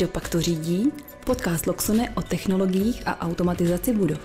[0.00, 0.92] Kdo pak to řídí?
[1.24, 4.18] Podcast Loxone o technologiích a automatizaci budov.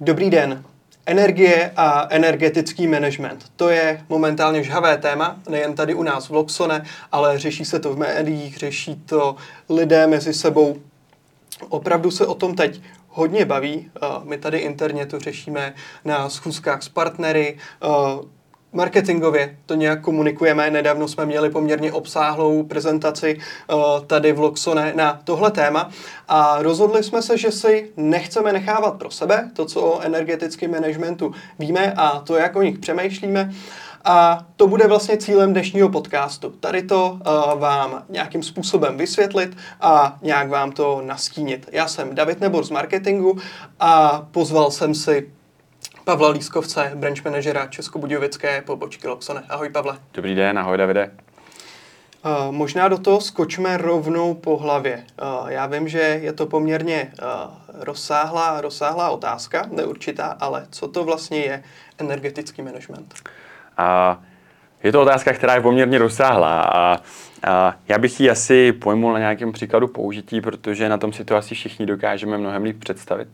[0.00, 0.64] Dobrý den.
[1.06, 3.52] Energie a energetický management.
[3.56, 7.94] To je momentálně žhavé téma, nejen tady u nás v Loxone, ale řeší se to
[7.94, 9.36] v médiích, řeší to
[9.68, 10.76] lidé mezi sebou.
[11.68, 13.90] Opravdu se o tom teď hodně baví.
[14.24, 17.58] My tady interně to řešíme na schůzkách s partnery,
[18.72, 20.70] Marketingově to nějak komunikujeme.
[20.70, 25.90] Nedávno jsme měli poměrně obsáhlou prezentaci uh, tady v Loxone na tohle téma
[26.28, 31.34] a rozhodli jsme se, že si nechceme nechávat pro sebe to, co o energetickém managementu
[31.58, 33.52] víme a to, jak o nich přemýšlíme.
[34.04, 36.50] A to bude vlastně cílem dnešního podcastu.
[36.50, 41.68] Tady to uh, vám nějakým způsobem vysvětlit a nějak vám to nastínit.
[41.72, 43.38] Já jsem David Nebor z marketingu
[43.80, 45.30] a pozval jsem si
[46.10, 49.42] Pavla Lískovce, branch manažera Českobudějovické pobočky Loxone.
[49.48, 49.98] Ahoj Pavle.
[50.14, 51.10] Dobrý den, ahoj Davide.
[52.24, 55.04] Uh, možná do toho skočme rovnou po hlavě.
[55.22, 61.04] Uh, já vím, že je to poměrně uh, rozsáhlá, rozsáhlá otázka, neurčitá, ale co to
[61.04, 61.62] vlastně je
[61.98, 63.14] energetický management?
[63.78, 64.24] Uh,
[64.82, 66.98] je to otázka, která je poměrně rozsáhlá a,
[67.50, 71.36] a já bych ji asi pojmul na nějakém příkladu použití, protože na tom si to
[71.36, 73.28] asi všichni dokážeme mnohem líp představit.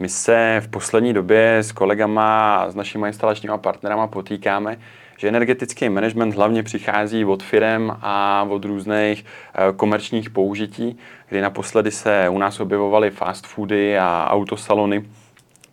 [0.00, 4.78] My se v poslední době s kolegama a s našimi instalačními partnerama potýkáme,
[5.18, 11.90] že energetický management hlavně přichází od firem a od různých eh, komerčních použití, kdy naposledy
[11.90, 15.04] se u nás objevovaly fast foody a autosalony,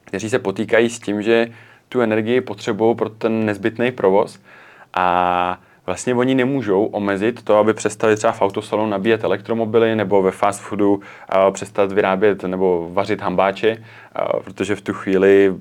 [0.06, 1.52] kteří se potýkají s tím, že
[1.90, 4.40] tu energii potřebují pro ten nezbytný provoz.
[4.94, 10.32] A vlastně oni nemůžou omezit to, aby přestali třeba v autosalonu nabíjet elektromobily nebo ve
[10.32, 11.02] fast foodu uh,
[11.52, 15.54] přestat vyrábět nebo vařit hambáče, uh, protože v tu chvíli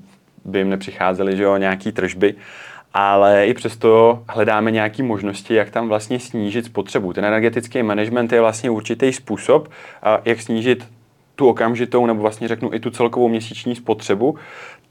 [0.44, 2.34] by jim nepřicházely že jo, nějaký tržby.
[2.94, 7.12] Ale i přesto hledáme nějaké možnosti, jak tam vlastně snížit spotřebu.
[7.12, 9.72] Ten energetický management je vlastně určitý způsob, uh,
[10.24, 10.86] jak snížit
[11.36, 14.38] tu okamžitou, nebo vlastně řeknu i tu celkovou měsíční spotřebu,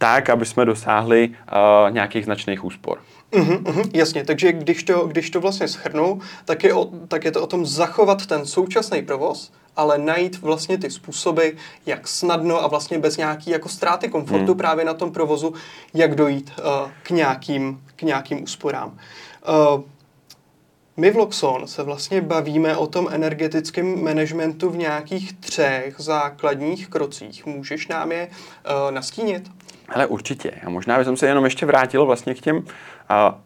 [0.03, 2.99] tak, aby jsme dosáhli uh, nějakých značných úspor.
[3.31, 7.31] Uh-huh, uh-huh, jasně, takže když to, když to vlastně schrnu, tak je, o, tak je
[7.31, 11.47] to o tom zachovat ten současný provoz, ale najít vlastně ty způsoby,
[11.85, 14.57] jak snadno a vlastně bez nějaký jako ztráty komfortu hmm.
[14.57, 15.53] právě na tom provozu,
[15.93, 18.89] jak dojít uh, k, nějakým, k nějakým úsporám.
[18.89, 19.81] Uh,
[20.97, 27.45] my v Loxon se vlastně bavíme o tom energetickém managementu v nějakých třech základních krocích.
[27.45, 29.51] Můžeš nám je uh, nastínit?
[29.93, 30.51] Ale určitě.
[30.65, 32.63] A možná bych se jenom ještě vrátil vlastně k těm uh,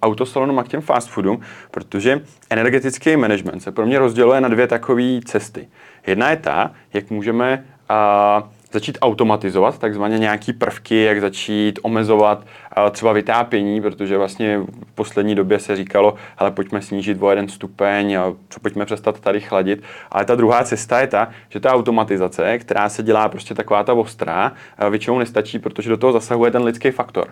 [0.02, 1.42] autosalonům a k těm fast foodům,
[1.72, 5.68] protože energetický management se pro mě rozděluje na dvě takové cesty.
[6.08, 12.90] Jedna je ta, jak můžeme uh, začít automatizovat takzvaně nějaký prvky, jak začít omezovat uh,
[12.92, 18.16] třeba vytápění, protože vlastně v poslední době se říkalo, ale pojďme snížit o jeden stupeň,
[18.16, 19.84] a co pojďme přestat tady chladit.
[20.12, 23.94] Ale ta druhá cesta je ta, že ta automatizace, která se dělá prostě taková ta
[23.94, 24.52] ostrá,
[24.84, 27.28] uh, většinou nestačí, protože do toho zasahuje ten lidský faktor.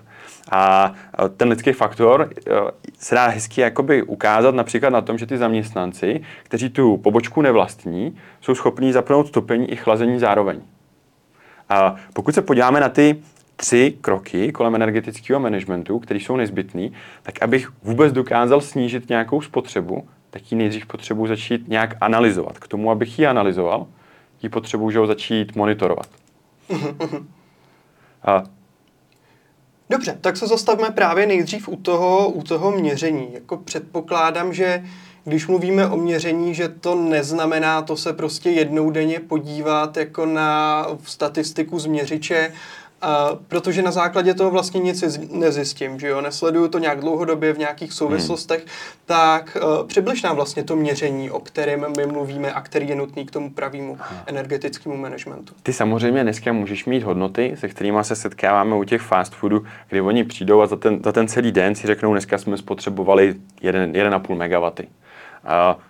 [0.52, 0.94] A
[1.38, 2.29] ten lidský faktor
[3.00, 8.17] se dá hezky jakoby ukázat například na tom, že ty zaměstnanci, kteří tu pobočku nevlastní,
[8.41, 10.62] jsou schopní zapnout topení i chlazení zároveň.
[12.13, 13.21] Pokud se podíváme na ty
[13.55, 16.89] tři kroky kolem energetického managementu, které jsou nezbytné,
[17.23, 22.59] tak abych vůbec dokázal snížit nějakou spotřebu, tak ji nejdřív potřebuji začít nějak analyzovat.
[22.59, 23.87] K tomu, abych ji analyzoval,
[24.41, 26.07] ji potřebuji že začít monitorovat.
[28.23, 28.43] A
[29.89, 33.33] Dobře, tak se zastavme právě nejdřív u toho, u toho měření.
[33.33, 34.83] Jako předpokládám, že
[35.25, 40.87] když mluvíme o měření, že to neznamená to se prostě jednou denně podívat jako na
[41.03, 42.51] statistiku z měřiče,
[43.01, 47.57] a protože na základě toho vlastně nic nezjistím, že jo, nesleduju to nějak dlouhodobě v
[47.57, 48.69] nějakých souvislostech, hmm.
[49.05, 53.25] tak uh, přibliž nám vlastně to měření, o kterém my mluvíme a který je nutný
[53.25, 55.53] k tomu pravému energetickému managementu.
[55.63, 60.01] Ty samozřejmě dneska můžeš mít hodnoty, se kterými se setkáváme u těch fast foodů, kdy
[60.01, 64.35] oni přijdou a za ten, za ten celý den si řeknou, dneska jsme spotřebovali 1,5
[64.35, 64.87] MW.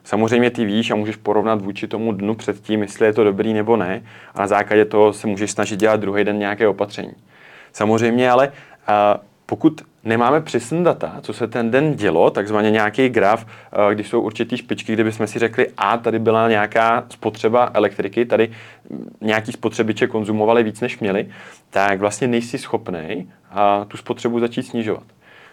[0.03, 3.77] Samozřejmě ty víš a můžeš porovnat vůči tomu dnu předtím, jestli je to dobrý nebo
[3.77, 4.01] ne.
[4.35, 7.13] A na základě toho se můžeš snažit dělat druhý den nějaké opatření.
[7.73, 8.51] Samozřejmě ale
[9.45, 13.45] pokud nemáme přesný data, co se ten den dělo, takzvaně nějaký graf,
[13.93, 18.51] když jsou určitý špičky, kde bychom si řekli, a tady byla nějaká spotřeba elektriky, tady
[19.21, 21.29] nějaký spotřebiče konzumovali víc, než měli,
[21.69, 23.29] tak vlastně nejsi schopný
[23.87, 25.03] tu spotřebu začít snižovat.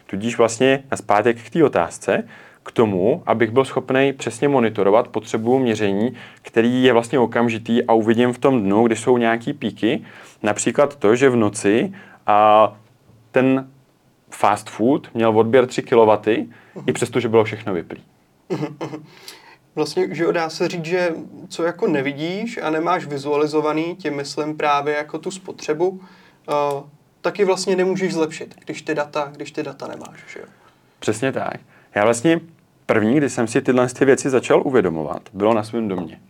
[0.07, 2.25] Tudíž vlastně na zpátek k té otázce,
[2.63, 8.33] k tomu, abych byl schopný přesně monitorovat potřebu měření, který je vlastně okamžitý a uvidím
[8.33, 10.03] v tom dnu, kdy jsou nějaký píky.
[10.43, 11.93] Například to, že v noci
[12.27, 12.73] a
[13.31, 13.71] ten
[14.31, 16.47] fast food měl odběr 3 kW, uh-huh.
[16.87, 18.03] i přesto, že bylo všechno vyplý.
[18.51, 19.03] Uh-huh.
[19.75, 21.15] Vlastně, že dá se říct, že
[21.49, 26.01] co jako nevidíš a nemáš vizualizovaný, tím myslím právě jako tu spotřebu, uh,
[27.21, 30.25] taky vlastně nemůžeš zlepšit, když ty data, když ty data nemáš.
[30.33, 30.47] Že jo?
[30.99, 31.61] Přesně tak.
[31.95, 32.41] Já vlastně
[32.87, 36.21] první, kdy jsem si tyhle ty věci začal uvědomovat, bylo na svém domě.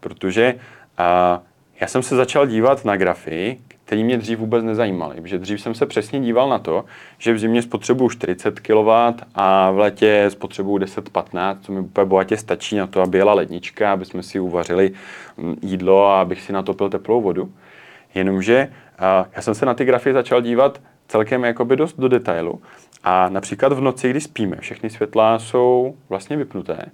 [0.00, 1.42] Protože uh,
[1.80, 5.20] já jsem se začal dívat na grafy, které mě dřív vůbec nezajímaly.
[5.20, 6.84] Protože dřív jsem se přesně díval na to,
[7.18, 8.90] že v zimě spotřebuju 40 kW
[9.34, 13.92] a v létě spotřebuju 10-15, co mi úplně bohatě stačí na to, aby jela lednička,
[13.92, 14.92] aby jsme si uvařili
[15.36, 17.52] mm, jídlo a abych si natopil teplou vodu.
[18.14, 18.68] Jenomže
[19.32, 22.62] já jsem se na ty grafy začal dívat celkem jakoby dost do detailu.
[23.04, 26.90] A například v noci, kdy spíme, všechny světla jsou vlastně vypnuté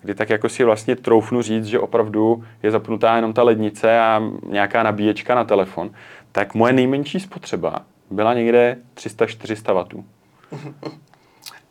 [0.00, 4.22] kdy tak jako si vlastně troufnu říct, že opravdu je zapnutá jenom ta lednice a
[4.46, 5.90] nějaká nabíječka na telefon,
[6.32, 10.04] tak moje nejmenší spotřeba byla někde 300-400 W.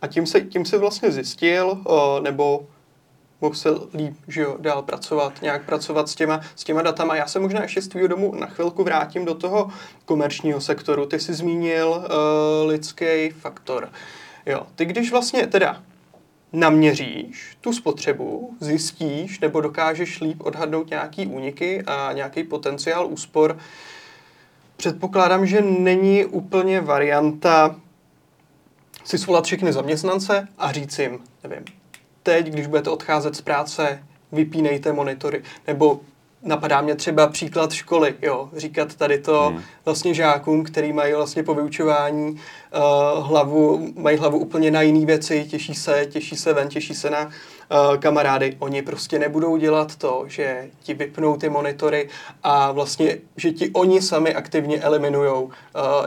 [0.02, 1.78] A tím se, tím se vlastně zjistil,
[2.22, 2.66] nebo
[3.52, 7.16] se líp že jo, dál pracovat, nějak pracovat s těma, s těma datama.
[7.16, 9.70] Já se možná ještě z tvýho domu na chvilku vrátím do toho
[10.04, 11.06] komerčního sektoru.
[11.06, 13.88] Ty jsi zmínil uh, lidský faktor.
[14.46, 15.82] Jo, ty když vlastně teda
[16.52, 23.58] naměříš tu spotřebu, zjistíš nebo dokážeš líp odhadnout nějaký úniky a nějaký potenciál úspor,
[24.76, 27.76] předpokládám, že není úplně varianta
[29.04, 31.64] si svolat všechny zaměstnance a říct jim, nevím,
[32.28, 34.02] teď, když budete odcházet z práce,
[34.32, 36.00] vypínejte monitory, nebo
[36.42, 39.62] napadá mě třeba příklad školy, jo, říkat tady to hmm.
[39.84, 45.46] vlastně žákům, který mají vlastně po vyučování uh, hlavu, mají hlavu úplně na jiné věci,
[45.50, 48.56] těší se, těší se ven, těší se na uh, kamarády.
[48.58, 52.08] Oni prostě nebudou dělat to, že ti vypnou ty monitory
[52.42, 55.52] a vlastně, že ti oni sami aktivně eliminují uh,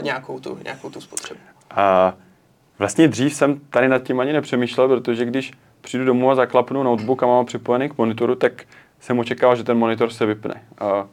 [0.02, 1.40] nějakou, tu, nějakou tu spotřebu.
[1.72, 2.14] A
[2.80, 5.52] vlastně dřív jsem tady nad tím ani nepřemýšlel, protože když
[5.82, 8.64] přijdu domů a zaklapnu notebook a mám připojený k monitoru, tak
[9.00, 10.62] jsem očekával, že ten monitor se vypne.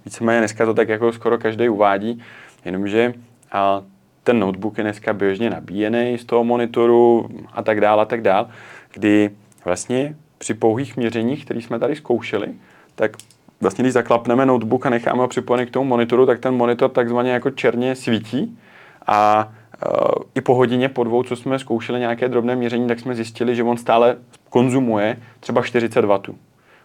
[0.05, 2.23] Víceméně dneska to tak jako skoro každý uvádí,
[2.65, 3.15] jenomže
[3.53, 3.83] a
[4.25, 8.47] ten notebook je dneska běžně nabíjený z toho monitoru a tak dále a tak dále,
[8.93, 9.31] kdy
[9.65, 12.49] vlastně při pouhých měřeních, které jsme tady zkoušeli,
[12.95, 13.17] tak
[13.61, 17.31] vlastně když zaklapneme notebook a necháme ho připojený k tomu monitoru, tak ten monitor takzvaně
[17.31, 18.59] jako černě svítí
[19.07, 19.53] a
[20.35, 23.63] i po hodině, po dvou, co jsme zkoušeli nějaké drobné měření, tak jsme zjistili, že
[23.63, 24.17] on stále
[24.51, 26.19] konzumuje třeba 40 W.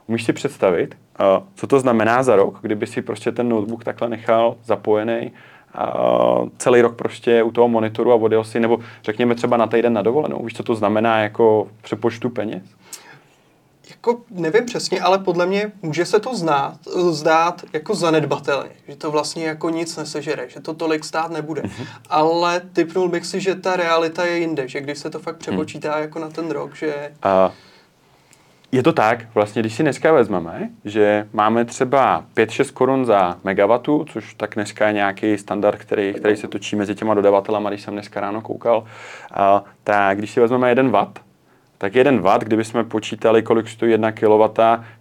[0.07, 4.09] Umíš si představit, uh, co to znamená za rok, kdyby si prostě ten notebook takhle
[4.09, 9.57] nechal zapojený uh, celý rok prostě u toho monitoru a odjel si, nebo řekněme třeba
[9.57, 10.43] na týden na dovolenou.
[10.43, 12.63] Víš, co to znamená jako přepočtu peněz?
[14.07, 16.77] Jako nevím přesně, ale podle mě může se to znát,
[17.09, 21.61] zdát jako zanedbatelně, že to vlastně jako nic nesežere, že to tolik stát nebude.
[21.61, 21.87] Mm-hmm.
[22.09, 25.95] Ale typnul bych si, že ta realita je jinde, že když se to fakt přepočítá
[25.95, 26.01] mm.
[26.01, 27.11] jako na ten rok, že...
[27.25, 27.51] Uh,
[28.71, 34.05] je to tak, vlastně, když si dneska vezmeme, že máme třeba 5-6 korun za megawatu,
[34.09, 37.93] což tak dneska je nějaký standard, který, který se točí mezi těma dodavatelama, když jsem
[37.93, 38.83] dneska ráno koukal,
[39.31, 41.19] a, tak když si vezmeme 1 watt,
[41.77, 44.43] tak 1 watt, kdyby jsme počítali, kolik stojí 1 kW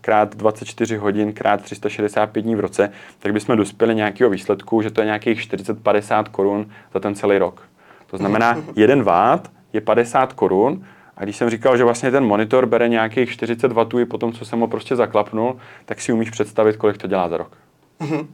[0.01, 5.01] krát 24 hodin krát 365 dní v roce, tak bychom dospěli nějakého výsledku, že to
[5.01, 7.63] je nějakých 40-50 korun za ten celý rok.
[8.07, 10.85] To znamená, 1 watt je 50 korun,
[11.17, 14.33] a když jsem říkal, že vlastně ten monitor bere nějakých 40 W i po tom,
[14.33, 17.57] co jsem ho prostě zaklapnul, tak si umíš představit, kolik to dělá za rok.
[18.01, 18.27] Uh-huh.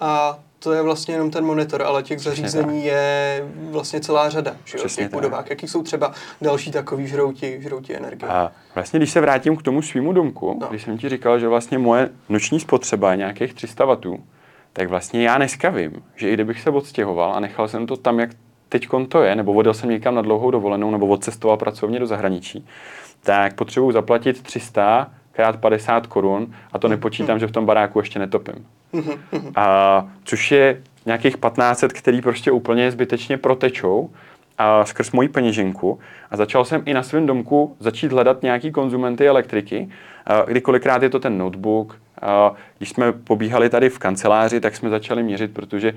[0.00, 4.78] A to je vlastně jenom ten monitor, ale těch zařízení je vlastně celá řada že
[4.78, 5.50] v těch budovách.
[5.50, 8.32] Jaký jsou třeba další takový žrouti, žrouti energie?
[8.32, 10.66] A vlastně, když se vrátím k tomu svýmu domku, no.
[10.70, 13.96] když jsem ti říkal, že vlastně moje noční spotřeba je nějakých 300 W,
[14.72, 18.20] tak vlastně já dneska vím, že i kdybych se odstěhoval a nechal jsem to tam,
[18.20, 18.30] jak
[18.68, 22.66] teď to je, nebo odjel jsem někam na dlouhou dovolenou, nebo odcestoval pracovně do zahraničí,
[23.22, 28.18] tak potřebuji zaplatit 300 krát 50 korun a to nepočítám, že v tom baráku ještě
[28.18, 28.66] netopím.
[29.56, 34.10] A, což je nějakých 1500, který prostě úplně zbytečně protečou.
[34.60, 35.98] A skrz moji peněženku.
[36.30, 39.88] A začal jsem i na svém domku začít hledat nějaký konzumenty elektriky,
[40.46, 42.00] kdy kolikrát je to ten notebook,
[42.78, 45.92] když jsme pobíhali tady v kanceláři, tak jsme začali měřit, protože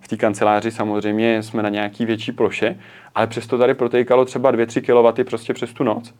[0.00, 2.76] v té kanceláři samozřejmě jsme na nějaký větší ploše,
[3.14, 6.14] ale přesto tady protékalo třeba 2-3 kW prostě přes tu noc,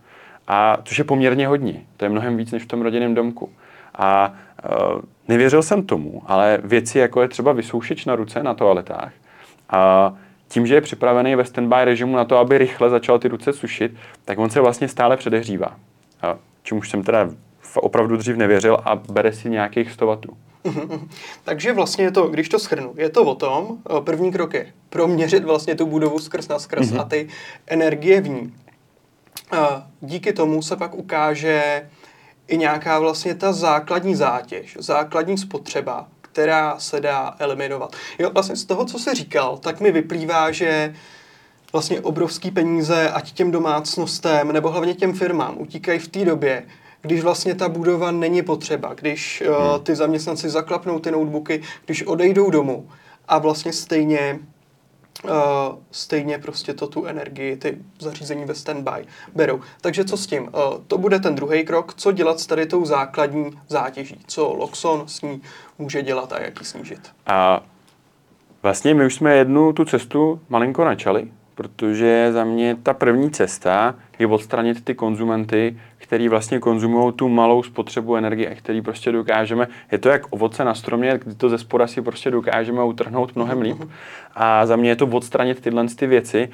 [0.48, 1.80] a, což je poměrně hodně.
[1.96, 3.52] To je mnohem víc než v tom rodinném domku.
[3.94, 4.34] A
[5.28, 9.12] nevěřil jsem tomu, ale věci jako je třeba vysoušeč na ruce na toaletách,
[9.70, 10.12] a
[10.48, 13.92] tím, že je připravený ve standby režimu na to, aby rychle začal ty ruce sušit,
[14.24, 15.76] tak on se vlastně stále předehřívá.
[16.62, 17.30] Čemuž jsem teda
[17.74, 20.18] opravdu dřív nevěřil a bere si nějakých 100 W.
[21.44, 24.66] Takže vlastně je to, když to schrnu, je to o tom, eh, první krok je
[24.88, 27.00] proměřit vlastně tu budovu skrz na skrz mm-hmm.
[27.00, 27.28] a ty
[27.66, 28.54] energie v ní.
[30.00, 31.88] Díky tomu se pak ukáže
[32.52, 37.96] i nějaká vlastně ta základní zátěž, základní spotřeba, která se dá eliminovat.
[38.18, 40.94] Jo, vlastně z toho, co jsi říkal, tak mi vyplývá, že
[41.72, 46.62] vlastně obrovský peníze, ať těm domácnostem, nebo hlavně těm firmám, utíkají v té době,
[47.02, 52.50] když vlastně ta budova není potřeba, když uh, ty zaměstnanci zaklapnou ty notebooky, když odejdou
[52.50, 52.88] domů
[53.28, 54.38] a vlastně stejně
[55.24, 55.30] uh,
[55.90, 59.60] stejně prostě to tu energii, ty zařízení ve standby berou.
[59.80, 60.42] Takže co s tím?
[60.42, 60.50] Uh,
[60.86, 65.22] to bude ten druhý krok, co dělat s tady tou základní zátěží, co Loxon s
[65.22, 65.42] ní
[65.78, 67.00] může dělat a jak ji snížit.
[67.26, 67.62] A
[68.62, 73.94] vlastně my už jsme jednu tu cestu malinko načali, protože za mě ta první cesta
[74.18, 79.98] je odstranit ty konzumenty, který vlastně konzumují tu malou spotřebu energie, který prostě dokážeme, je
[79.98, 83.82] to jak ovoce na stromě, kdy to ze spora si prostě dokážeme utrhnout mnohem líp.
[84.34, 86.48] A za mě je to odstranit tyhle ty věci,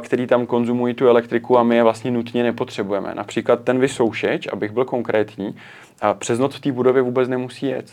[0.00, 3.14] které tam konzumují tu elektriku a my je vlastně nutně nepotřebujeme.
[3.14, 5.56] Například ten vysoušeč, abych byl konkrétní,
[6.18, 7.90] přes noc v té budově vůbec nemusí jet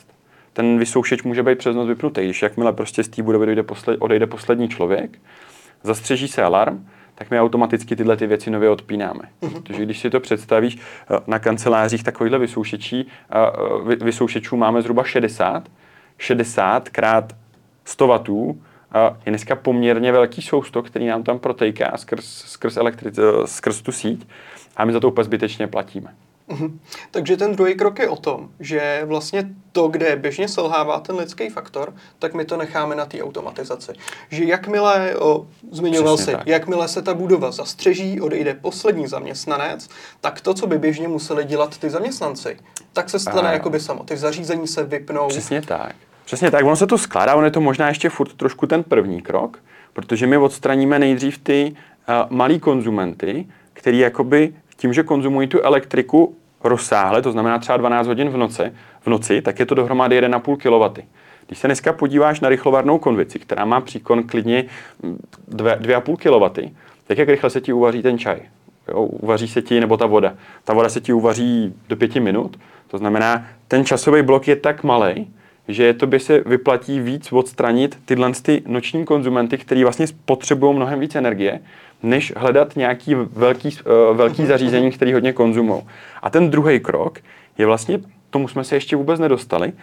[0.53, 2.21] ten vysoušeč může být přes noc vypnutý.
[2.21, 3.63] Když jakmile prostě z té budovy
[3.99, 5.19] odejde poslední člověk,
[5.83, 9.19] zastřeží se alarm, tak my automaticky tyhle ty věci nově odpínáme.
[9.41, 9.61] Mm-hmm.
[9.61, 13.07] Protože když si to představíš, eh, na kancelářích takovýchhle vysoušečí,
[13.91, 15.69] eh, vysoušečů máme zhruba 60.
[16.17, 17.35] 60 krát
[17.85, 18.55] 100 W
[19.25, 23.91] je dneska poměrně velký soustok, který nám tam protejká skrz, skrz, elektri- eh, skrz tu
[23.91, 24.27] síť
[24.77, 26.13] a my za to úplně zbytečně platíme.
[26.47, 26.79] Mhm.
[27.11, 31.49] Takže ten druhý krok je o tom, že vlastně to, kde běžně selhává ten lidský
[31.49, 33.91] faktor, tak my to necháme na té automatizaci.
[34.29, 36.47] Že jakmile, o, zmiňoval Přesně si, tak.
[36.47, 39.89] jakmile se ta budova zastřeží, odejde poslední zaměstnanec,
[40.21, 42.57] tak to, co by běžně museli dělat ty zaměstnanci,
[42.93, 43.53] tak se stane a...
[43.53, 44.03] jakoby samo.
[44.03, 45.27] Ty zařízení se vypnou.
[45.27, 45.95] Přesně tak.
[46.25, 49.21] Přesně tak, ono se to skládá, on je to možná ještě furt trošku ten první
[49.21, 49.59] krok,
[49.93, 51.75] protože my odstraníme nejdřív ty
[52.09, 58.07] uh, malý konzumenty, který jakoby tím, že konzumují tu elektriku rozsáhle, to znamená třeba 12
[58.07, 61.01] hodin v noci, v noci tak je to dohromady 1,5 kW.
[61.47, 64.65] Když se dneska podíváš na rychlovarnou konvici, která má příkon klidně
[65.51, 66.71] 2,5 kW,
[67.07, 68.39] tak jak rychle se ti uvaří ten čaj?
[68.87, 70.33] Jo, uvaří se ti, nebo ta voda.
[70.63, 74.83] Ta voda se ti uvaří do pěti minut, to znamená, ten časový blok je tak
[74.83, 75.33] malý,
[75.73, 80.99] že to by se vyplatí víc odstranit tyhle ty noční konzumenty, který vlastně potřebují mnohem
[80.99, 81.59] víc energie,
[82.03, 85.81] než hledat nějaký velký, uh, velký zařízení, který hodně konzumují.
[86.21, 87.19] A ten druhý krok
[87.57, 87.99] je vlastně,
[88.29, 89.73] tomu jsme se ještě vůbec nedostali,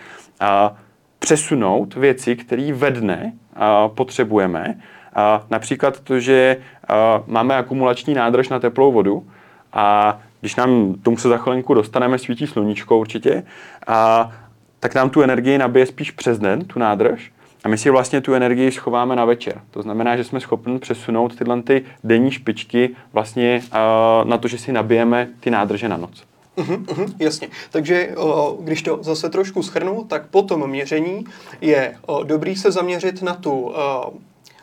[0.40, 0.76] a
[1.18, 4.75] přesunout věci, které ve dne a, potřebujeme.
[5.14, 6.57] A například to, že
[6.88, 9.26] a, máme akumulační nádrž na teplou vodu
[9.73, 13.42] a když nám tomu se za chvilinku dostaneme, svítí sluníčko určitě,
[13.87, 14.33] a,
[14.80, 17.32] tak nám tu energii nabije spíš přes den, tu nádrž,
[17.64, 19.61] a my si vlastně tu energii schováme na večer.
[19.70, 24.58] To znamená, že jsme schopni přesunout tyhle ty denní špičky vlastně uh, na to, že
[24.58, 26.25] si nabijeme ty nádrže na noc.
[26.56, 27.49] Uhum, uhum, jasně.
[27.70, 28.14] Takže
[28.61, 31.25] když to zase trošku schrnu, tak po tom měření
[31.61, 33.73] je dobrý se zaměřit na tu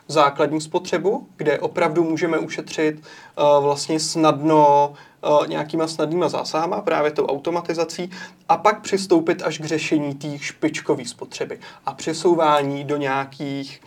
[0.08, 3.04] základní spotřebu, kde opravdu můžeme ušetřit
[3.36, 8.12] o, vlastně snadno o, nějakýma snadnýma zásahama, právě tou automatizací,
[8.50, 13.82] a pak přistoupit až k řešení té špičkové spotřeby a přesouvání do nějakých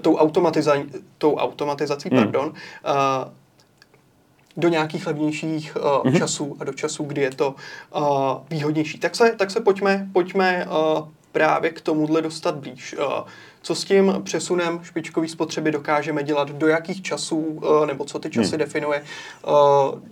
[0.00, 0.86] tou, automatiza-
[1.18, 2.18] tou automatizací, hmm.
[2.18, 3.32] pardon, uh,
[4.56, 6.18] do nějakých levnějších uh, mm-hmm.
[6.18, 7.54] časů a do časů, kdy je to
[7.96, 8.04] uh,
[8.50, 8.98] výhodnější.
[8.98, 12.94] Tak se, tak se pojďme, pojďme uh, právě k tomuhle dostat blíž.
[12.98, 13.04] Uh,
[13.66, 18.30] co s tím přesunem špičkové spotřeby dokážeme dělat, do jakých časů, uh, nebo co ty
[18.30, 18.58] časy hmm.
[18.58, 19.02] definuje,
[19.46, 19.54] uh,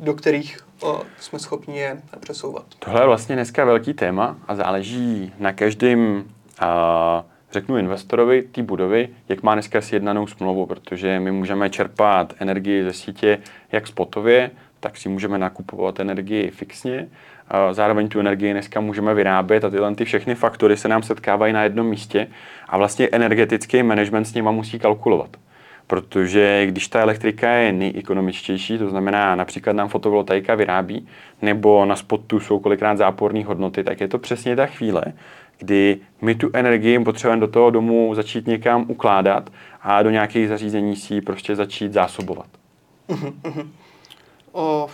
[0.04, 2.64] do kterých uh, jsme schopni je přesouvat?
[2.78, 6.24] Tohle je vlastně dneska velký téma a záleží na každém
[7.52, 12.92] řeknu investorovi té budovy, jak má dneska sjednanou smlouvu, protože my můžeme čerpat energii ze
[12.92, 13.38] sítě
[13.72, 17.08] jak spotově, tak si můžeme nakupovat energii fixně.
[17.72, 21.62] Zároveň tu energii dneska můžeme vyrábět a tyhle ty všechny faktory se nám setkávají na
[21.62, 22.26] jednom místě
[22.68, 25.36] a vlastně energetický management s nima musí kalkulovat.
[25.86, 31.08] Protože když ta elektrika je nejekonomičtější, to znamená například nám fotovoltaika vyrábí,
[31.42, 35.04] nebo na spotu jsou kolikrát záporné hodnoty, tak je to přesně ta chvíle,
[35.58, 39.50] kdy my tu energii potřebujeme do toho domu začít někam ukládat
[39.82, 42.46] a do nějakých zařízení si prostě začít zásobovat.
[44.52, 44.88] O,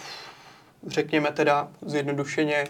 [0.87, 2.65] řekněme teda zjednodušeně,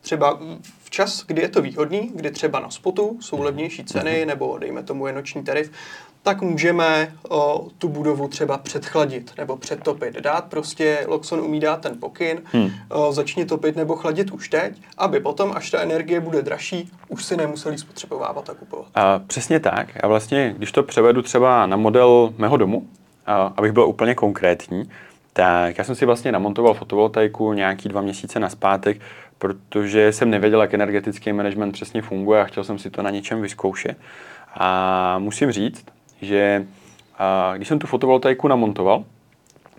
[0.00, 0.38] třeba
[0.82, 4.82] v čas, kdy je to výhodný, kdy třeba na spotu jsou levnější ceny, nebo dejme
[4.82, 5.70] tomu je noční tarif,
[6.22, 10.14] tak můžeme o, tu budovu třeba předchladit nebo předtopit.
[10.14, 12.70] Dát prostě, Loxon umí dát ten pokyn, hmm.
[12.88, 17.24] o, začni topit nebo chladit už teď, aby potom, až ta energie bude dražší, už
[17.24, 18.86] si nemuseli spotřebovávat a kupovat.
[18.94, 20.04] A přesně tak.
[20.04, 22.88] A vlastně, když to převedu třeba na model mého domu,
[23.26, 24.90] a, abych byl úplně konkrétní,
[25.38, 29.00] tak já jsem si vlastně namontoval fotovoltaiku nějaký dva měsíce na zpátek,
[29.38, 33.42] protože jsem nevěděl, jak energetický management přesně funguje a chtěl jsem si to na něčem
[33.42, 33.98] vyzkoušet.
[34.54, 35.84] A musím říct,
[36.22, 36.66] že
[37.18, 39.04] a, když jsem tu fotovoltaiku namontoval,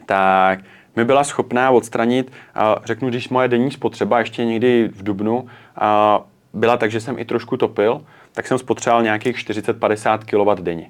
[0.06, 0.60] tak
[0.96, 6.22] mi byla schopná odstranit, a řeknu, když moje denní spotřeba ještě někdy v Dubnu a,
[6.54, 8.02] byla tak, že jsem i trošku topil,
[8.32, 10.90] tak jsem spotřeboval nějakých 40-50 kW denně.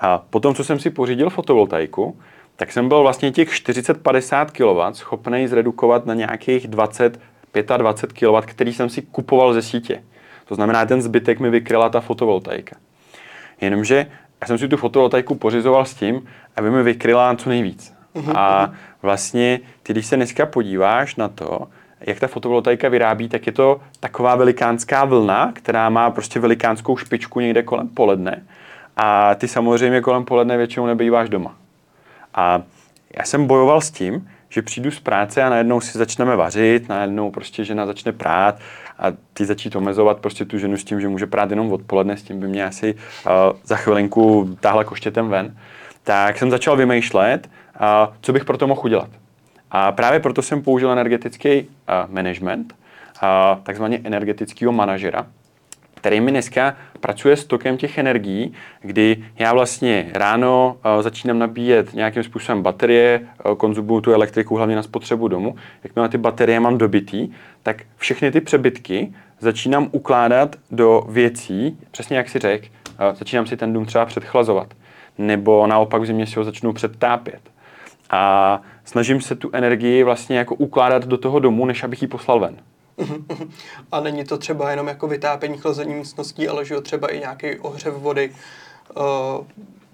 [0.00, 2.16] A potom, co jsem si pořídil fotovoltaiku,
[2.58, 7.20] tak jsem byl vlastně těch 40-50 kW schopný zredukovat na nějakých 20
[7.76, 10.02] 25 kW, který jsem si kupoval ze sítě.
[10.44, 12.76] To znamená, ten zbytek mi vykryla ta fotovoltaika.
[13.60, 14.06] Jenomže
[14.40, 17.94] já jsem si tu fotovoltaiku pořizoval s tím, aby mi vykryla co nejvíc.
[18.14, 18.76] Mhm, A mhm.
[19.02, 21.68] vlastně, ty, když se dneska podíváš na to,
[22.00, 27.40] jak ta fotovoltaika vyrábí, tak je to taková velikánská vlna, která má prostě velikánskou špičku
[27.40, 28.42] někde kolem poledne.
[28.96, 31.54] A ty samozřejmě kolem poledne většinou nebýváš doma.
[32.34, 32.62] A
[33.18, 37.30] já jsem bojoval s tím, že přijdu z práce a najednou si začneme vařit, najednou
[37.30, 38.58] prostě žena začne prát
[38.98, 42.22] a ty začít omezovat prostě tu ženu s tím, že může prát jenom odpoledne, s
[42.22, 43.32] tím by mě asi uh,
[43.64, 45.56] za chvilinku táhla koštětem ven.
[46.02, 49.10] Tak jsem začal vymýšlet, uh, co bych pro to mohl udělat.
[49.70, 51.68] A právě proto jsem použil energetický uh,
[52.14, 52.74] management,
[53.22, 53.28] uh,
[53.62, 55.26] takzvaně energetického manažera,
[55.98, 61.94] který mi dneska pracuje s tokem těch energií, kdy já vlastně ráno uh, začínám nabíjet
[61.94, 65.56] nějakým způsobem baterie, uh, konzumuju tu elektriku hlavně na spotřebu domu.
[65.84, 67.28] Jakmile ty baterie mám dobitý,
[67.62, 73.56] tak všechny ty přebytky začínám ukládat do věcí, přesně jak si řekl, uh, začínám si
[73.56, 74.74] ten dům třeba předchlazovat.
[75.18, 77.40] Nebo naopak v zimě si ho začnu předtápět.
[78.10, 82.40] A snažím se tu energii vlastně jako ukládat do toho domu, než abych ji poslal
[82.40, 82.56] ven.
[83.92, 87.94] A není to třeba jenom jako vytápění chlazení místností, ale že třeba i nějaký ohřev
[87.94, 88.32] vody,
[88.96, 89.46] uh,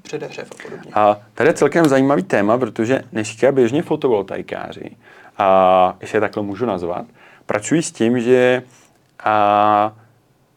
[0.03, 0.93] předehřev a podobně.
[0.95, 4.97] A tady je celkem zajímavý téma, protože dneska běžně fotovoltaikáři,
[5.39, 7.07] a jestli je takhle můžu nazvat,
[7.47, 8.63] pracují s tím, že
[9.25, 9.93] a,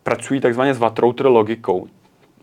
[0.04, 1.88] pracují takzvaně s wattrouter logikou.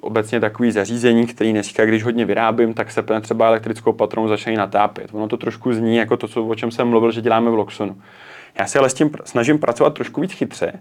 [0.01, 5.11] Obecně takový zařízení, který dneska, když hodně vyrábím, tak se třeba elektrickou patronou začne natápět.
[5.13, 8.03] Ono to trošku zní jako to, co, o čem jsem mluvil, že děláme v Loxonu.
[8.59, 10.73] Já se ale s tím snažím pracovat trošku víc chytře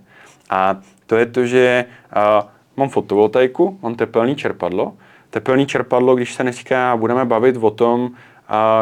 [0.50, 4.94] a to je to, že uh, mám fotovoltaiku, mám tepelný čerpadlo.
[5.30, 8.12] Tepelný čerpadlo, když se dneska budeme bavit o tom, uh,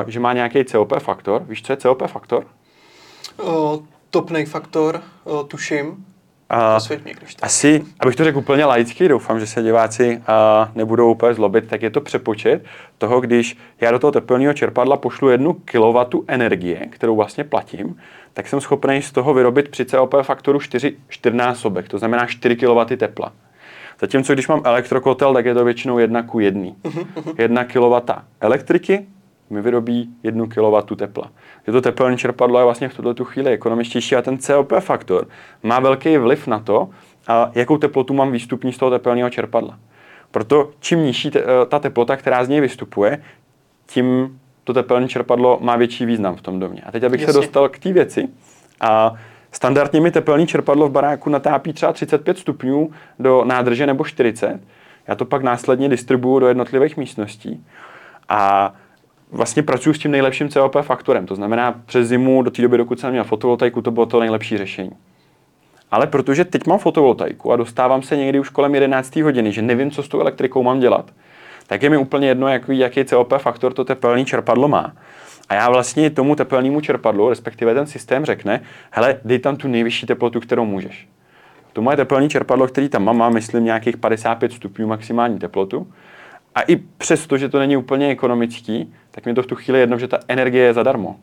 [0.08, 1.44] že má nějaký COP faktor.
[1.44, 2.46] Víš, co je COP faktor?
[3.44, 6.06] Uh, topný faktor, uh, tuším.
[7.20, 11.34] Když to asi, abych to řekl úplně laicky, doufám, že se diváci uh, nebudou úplně
[11.34, 12.64] zlobit, tak je to přepočet
[12.98, 18.00] toho, když já do toho teplného čerpadla pošlu jednu kW energie, kterou vlastně platím,
[18.34, 22.56] tak jsem schopný z toho vyrobit při COP faktoru 4, 4 násobek, to znamená 4
[22.56, 23.32] kW tepla.
[24.02, 26.72] Zatímco když mám elektrokotel, tak je to většinou 1 ku 1.
[27.38, 28.12] 1 kW
[28.42, 29.06] elektriky
[29.52, 31.32] mi vyrobí 1 kW tepla.
[31.68, 35.28] Je to teplné čerpadlo je vlastně v tuto chvíli ekonomičtější a ten COP faktor
[35.64, 36.90] má velký vliv na to,
[37.28, 39.80] a jakou teplotu mám výstupní z toho tepelného čerpadla.
[40.32, 43.24] Proto čím nižší te, eh, ta teplota, která z něj vystupuje,
[43.88, 46.82] tím to tepelné čerpadlo má větší význam v tom domě.
[46.86, 47.34] A teď, abych Jasně.
[47.34, 48.30] se dostal k té věci,
[48.82, 49.14] a
[49.52, 54.60] standardně mi tepelné čerpadlo v baráku natápí třeba 35 stupňů do nádrže nebo 40.
[55.08, 57.66] Já to pak následně distribuju do jednotlivých místností.
[58.30, 58.74] A
[59.32, 61.26] vlastně pracuji s tím nejlepším COP faktorem.
[61.26, 64.58] To znamená, přes zimu, do té doby, dokud jsem měl fotovoltaiku, to bylo to nejlepší
[64.58, 64.92] řešení.
[65.92, 69.16] Ale protože teď mám fotovoltaiku a dostávám se někdy už kolem 11.
[69.16, 71.12] hodiny, že nevím, co s tou elektrikou mám dělat,
[71.68, 74.94] tak je mi úplně jedno, jaký, jaký COP faktor to tepelné čerpadlo má.
[75.50, 80.06] A já vlastně tomu tepelnému čerpadlu, respektive ten systém řekne, hele, dej tam tu nejvyšší
[80.06, 81.08] teplotu, kterou můžeš.
[81.74, 85.88] To moje tepelné čerpadlo, který tam mám, má, myslím, nějakých 55 stupňů maximální teplotu.
[86.56, 90.00] A i přesto, že to není úplně ekonomický, tak mi to v tu chvíli jedno,
[90.00, 91.16] že ta energie je zadarmo.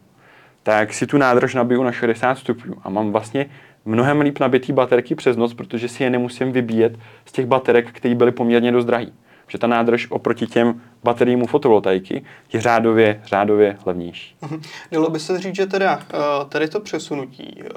[0.63, 3.47] Tak si tu nádrž nabiju na 60 stupňů a mám vlastně
[3.85, 8.15] mnohem líp nabitý baterky přes noc, protože si je nemusím vybíjet z těch baterek, které
[8.15, 9.07] byly poměrně dost drahé
[9.49, 14.37] že ta nádrž oproti těm bateriím u fotovoltaiky je řádově, řádově levnější.
[14.43, 14.63] Mhm.
[14.93, 16.17] Dalo by se říct, že teda eh,
[16.49, 17.69] tady to přesunutí, eh,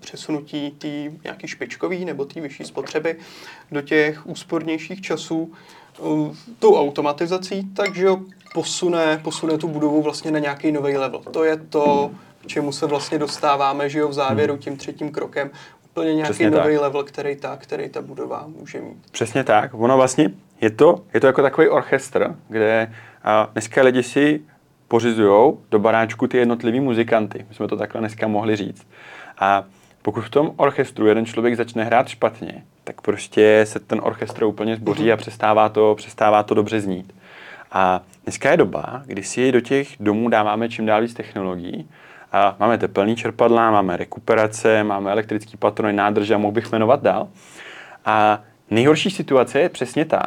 [0.00, 0.88] přesunutí té
[1.24, 3.16] nějaký špičkový nebo té vyšší spotřeby
[3.72, 6.02] do těch úspornějších časů eh,
[6.58, 8.08] tou automatizací, takže
[8.54, 11.20] posune, posune tu budovu vlastně na nějaký nový level.
[11.30, 15.50] To je to, k čemu se vlastně dostáváme, že jo, v závěru tím třetím krokem
[15.96, 18.96] Úplně nějaký nový level, který ta, který ta budova může mít.
[19.10, 19.74] Přesně tak.
[19.74, 22.92] Ono vlastně je to, je to jako takový orchestr, kde
[23.24, 24.40] a dneska lidi si
[24.88, 27.46] pořizují do baráčku ty jednotlivý muzikanty.
[27.48, 28.86] My jsme to takhle dneska mohli říct.
[29.38, 29.64] A
[30.02, 34.76] pokud v tom orchestru jeden člověk začne hrát špatně, tak prostě se ten orchestr úplně
[34.76, 37.14] zboří a přestává to, přestává to dobře znít.
[37.72, 41.88] A dneska je doba, kdy si do těch domů dáváme čím dál víc technologií.
[42.32, 47.28] A máme tepelný čerpadla, máme rekuperace, máme elektrický patrony, nádrže a mohl bych jmenovat dál.
[48.04, 50.22] A nejhorší situace je přesně ta,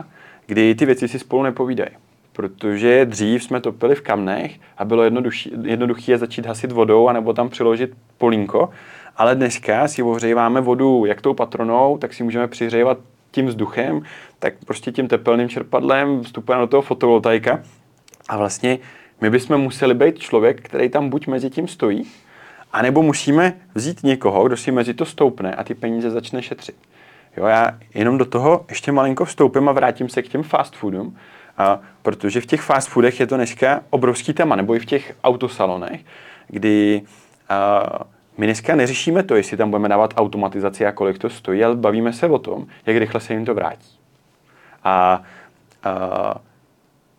[0.47, 1.89] kdy ty věci si spolu nepovídají.
[2.33, 5.03] Protože dřív jsme topili v kamnech a bylo
[5.63, 8.69] jednoduché je začít hasit vodou anebo tam přiložit polínko,
[9.17, 12.97] ale dneska si ohřejváme vodu jak tou patronou, tak si můžeme přihřívat
[13.31, 14.01] tím vzduchem,
[14.39, 17.59] tak prostě tím tepelným čerpadlem vstupujeme do toho fotovoltaika
[18.29, 18.79] a vlastně
[19.21, 22.11] my bychom museli být člověk, který tam buď mezi tím stojí,
[22.73, 26.75] anebo musíme vzít někoho, kdo si mezi to stoupne a ty peníze začne šetřit.
[27.37, 31.17] Jo, já jenom do toho ještě malinko vstoupím a vrátím se k těm fast foodům,
[31.57, 35.15] a, protože v těch fast foodech je to dneska obrovský téma, nebo i v těch
[35.23, 36.01] autosalonech,
[36.47, 37.01] kdy
[37.49, 37.83] a,
[38.37, 42.13] my dneska neřešíme to, jestli tam budeme dávat automatizaci a kolik to stojí, ale bavíme
[42.13, 43.97] se o tom, jak rychle se jim to vrátí.
[44.83, 45.23] A,
[45.83, 46.35] a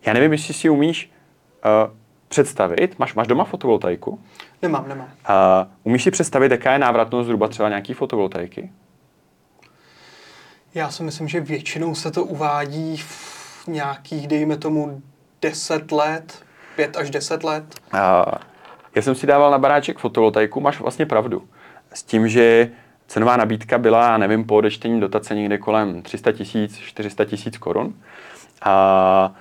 [0.05, 1.11] já nevím, jestli si umíš
[1.63, 1.89] a,
[2.27, 4.19] představit, máš, máš doma fotovoltaiku?
[4.61, 5.09] Nemám, nemám.
[5.25, 8.71] A, umíš si představit, jaká je návratnost zhruba třeba nějaký fotovoltaiky?
[10.73, 15.01] Já si myslím, že většinou se to uvádí v nějakých, dejme tomu,
[15.41, 16.43] 10 let,
[16.75, 17.75] 5 až 10 let.
[17.91, 18.25] A
[18.95, 21.43] já jsem si dával na baráček fotovoltaiku, máš vlastně pravdu.
[21.93, 22.69] S tím, že
[23.07, 27.93] cenová nabídka byla, nevím, po odečtení dotace někde kolem 300 tisíc, 400 tisíc korun.
[28.61, 29.35] A,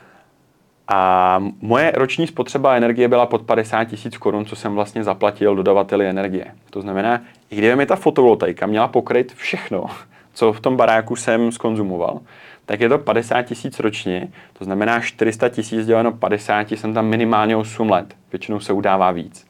[0.88, 6.07] a moje roční spotřeba energie byla pod 50 tisíc korun, co jsem vlastně zaplatil dodavateli
[6.07, 6.46] energie.
[6.70, 7.20] To znamená,
[7.51, 9.87] i kdyby mi ta fotovoltaika měla pokryt všechno,
[10.35, 12.20] co v tom baráku jsem skonzumoval,
[12.66, 17.57] tak je to 50 tisíc ročně, to znamená 400 tisíc děleno 50, jsem tam minimálně
[17.57, 18.14] 8 let.
[18.33, 19.46] Většinou se udává víc.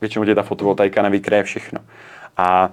[0.00, 1.80] Většinou tě ta fotovoltaika nevykryje všechno.
[2.36, 2.70] A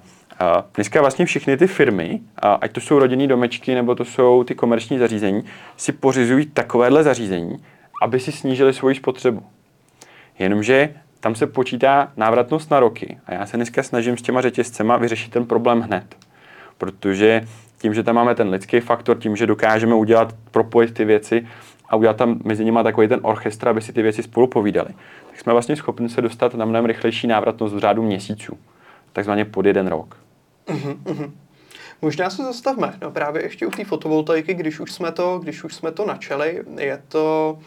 [0.76, 2.20] dneska vlastně všechny ty firmy,
[2.62, 5.44] ať to jsou rodinné domečky nebo to jsou ty komerční zařízení,
[5.78, 7.64] si pořizují takovéhle zařízení,
[8.06, 9.44] aby si snížili svoji spotřebu.
[10.40, 14.98] Jenomže tam se počítá návratnost na roky a já se dneska snažím s těma řetězcema
[14.98, 16.16] vyřešit ten problém hned.
[16.78, 21.48] Protože tím, že tam máme ten lidský faktor, tím, že dokážeme udělat, propojit ty věci
[21.90, 24.90] a udělat tam mezi nimi takový ten orchestr, aby si ty věci spolu povídali,
[25.30, 28.58] tak jsme vlastně schopni se dostat na mnohem rychlejší návratnost v řádu měsíců,
[29.14, 30.18] takzvaně pod jeden rok.
[30.68, 31.32] Uh-huh, uh-huh.
[32.02, 35.76] Možná se zastavme no, právě ještě u té fotovoltaiky, když už jsme to, když už
[35.76, 37.58] jsme to načali, je to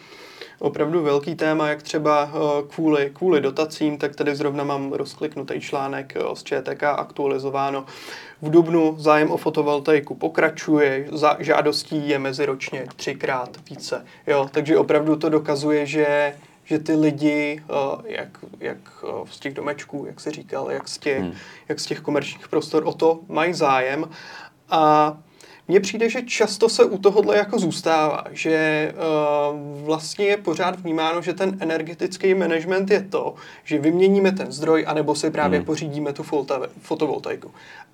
[0.58, 2.30] opravdu velký téma, jak třeba
[2.68, 7.84] kvůli, kvůli dotacím, tak tady zrovna mám rozkliknutý článek z ČTK aktualizováno.
[8.42, 14.04] V Dubnu zájem o fotovoltaiku pokračuje, za žádostí je meziročně třikrát více.
[14.26, 16.34] Jo, takže opravdu to dokazuje, že
[16.68, 17.62] že ty lidi,
[18.04, 18.28] jak,
[18.60, 18.76] jak
[19.30, 21.32] z těch domečků, jak se říkal, jak z těch, hmm.
[21.68, 24.08] jak z těch komerčních prostor o to mají zájem.
[24.70, 25.16] A
[25.68, 31.22] mně přijde, že často se u tohohle jako zůstává, že uh, vlastně je pořád vnímáno,
[31.22, 35.66] že ten energetický management je to, že vyměníme ten zdroj, anebo si právě hmm.
[35.66, 36.22] pořídíme tu
[36.82, 37.50] fotovoltaiku.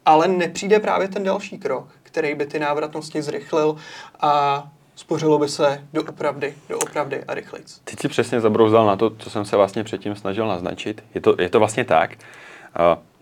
[0.06, 3.76] Ale nepřijde právě ten další krok, který by ty návratnosti zrychlil
[4.20, 4.64] a
[4.96, 7.64] spořilo by se doopravdy, doopravdy a rychleji.
[7.84, 11.04] Ty si přesně zabrouzal na to, co jsem se vlastně předtím snažil naznačit.
[11.14, 12.10] Je to, je to vlastně tak.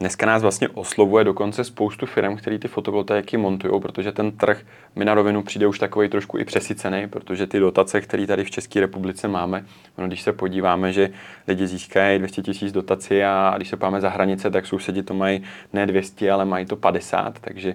[0.01, 4.63] Dneska nás vlastně oslovuje dokonce spoustu firm, které ty fotovoltaiky montují, protože ten trh
[4.97, 8.51] mi na rovinu přijde už takový trošku i přesycený, protože ty dotace, které tady v
[8.51, 9.65] České republice máme,
[9.99, 11.11] no, když se podíváme, že
[11.49, 15.43] lidi získají 200 tisíc dotací a když se páme za hranice, tak sousedi to mají
[15.73, 17.75] ne 200, ale mají to 50, takže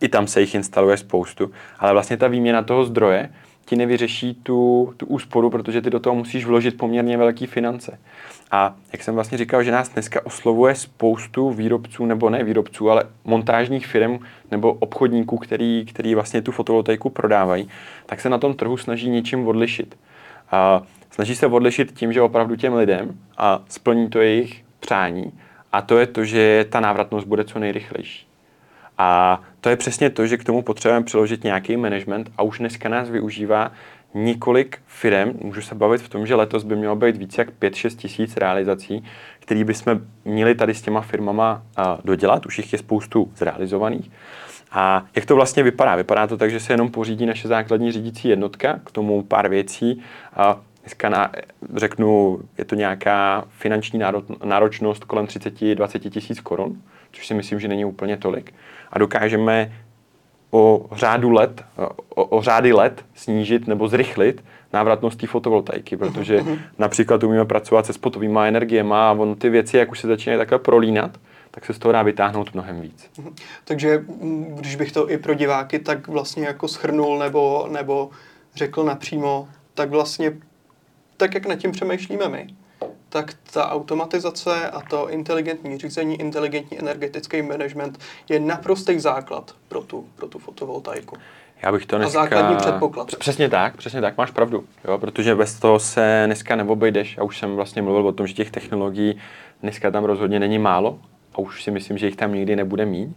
[0.00, 3.30] i tam se jich instaluje spoustu, ale vlastně ta výměna toho zdroje
[3.64, 7.98] ti nevyřeší tu, tu úsporu, protože ty do toho musíš vložit poměrně velké finance.
[8.50, 13.04] A jak jsem vlastně říkal, že nás dneska oslovuje spoustu výrobců, nebo ne výrobců, ale
[13.24, 14.18] montážních firm
[14.50, 17.68] nebo obchodníků, který, který vlastně tu fotovoltaiku prodávají,
[18.06, 19.98] tak se na tom trhu snaží něčím odlišit.
[20.50, 25.32] A snaží se odlišit tím, že opravdu těm lidem a splní to jejich přání.
[25.72, 28.31] A to je to, že ta návratnost bude co nejrychlejší.
[28.98, 32.88] A to je přesně to, že k tomu potřebujeme přiložit nějaký management a už dneska
[32.88, 33.72] nás využívá
[34.14, 35.38] několik firm.
[35.40, 39.04] Můžu se bavit v tom, že letos by mělo být více jak 5-6 tisíc realizací,
[39.40, 41.62] které bychom měli tady s těma firmama
[42.04, 42.46] dodělat.
[42.46, 44.10] Už jich je spoustu zrealizovaných.
[44.72, 45.96] A jak to vlastně vypadá?
[45.96, 50.02] Vypadá to tak, že se jenom pořídí naše základní řídící jednotka, k tomu pár věcí.
[50.82, 51.32] Dneska na,
[51.74, 54.00] řeknu, je to nějaká finanční
[54.44, 58.54] náročnost kolem 30-20 tisíc korun, což si myslím, že není úplně tolik.
[58.92, 59.72] A dokážeme
[60.50, 61.64] o řádu let,
[62.14, 66.58] o, o řády let snížit nebo zrychlit návratnost té fotovoltaiky, protože mhm.
[66.78, 70.58] například umíme pracovat se spotovými energiemi a on ty věci, jak už se začínají takhle
[70.58, 71.18] prolínat,
[71.50, 73.10] tak se z toho dá vytáhnout mnohem víc.
[73.18, 73.34] Mhm.
[73.64, 78.10] Takže mm, když bych to i pro diváky tak vlastně jako schrnul nebo, nebo
[78.54, 80.32] řekl napřímo, tak vlastně
[81.16, 82.46] tak, jak nad tím přemýšlíme my,
[83.12, 87.98] tak ta automatizace a to inteligentní řízení, inteligentní energetický management
[88.28, 91.16] je naprostý základ pro tu, pro tu fotovoltaiku.
[91.62, 92.20] Já bych to dneska...
[92.20, 93.16] A základní předpoklad.
[93.16, 94.64] Přesně tak, přesně tak, máš pravdu.
[94.84, 97.16] Jo, protože bez toho se dneska neobejdeš.
[97.16, 99.20] Já už jsem vlastně mluvil o tom, že těch technologií
[99.62, 100.98] dneska tam rozhodně není málo
[101.34, 103.16] a už si myslím, že jich tam nikdy nebude mít.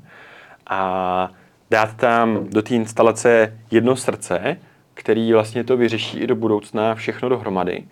[0.67, 1.31] A
[1.71, 4.57] dát tam do té instalace jedno srdce,
[4.93, 7.83] který vlastně to vyřeší i do budoucna všechno dohromady,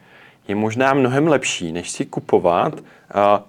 [0.47, 2.81] je možná mnohem lepší, než si kupovat uh,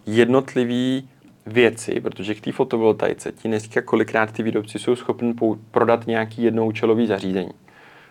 [0.07, 1.09] jednotlivý
[1.46, 5.35] věci, protože k té fotovoltaice ti dneska kolikrát ty výrobci jsou schopni
[5.70, 7.50] prodat nějaký jednoučelový zařízení.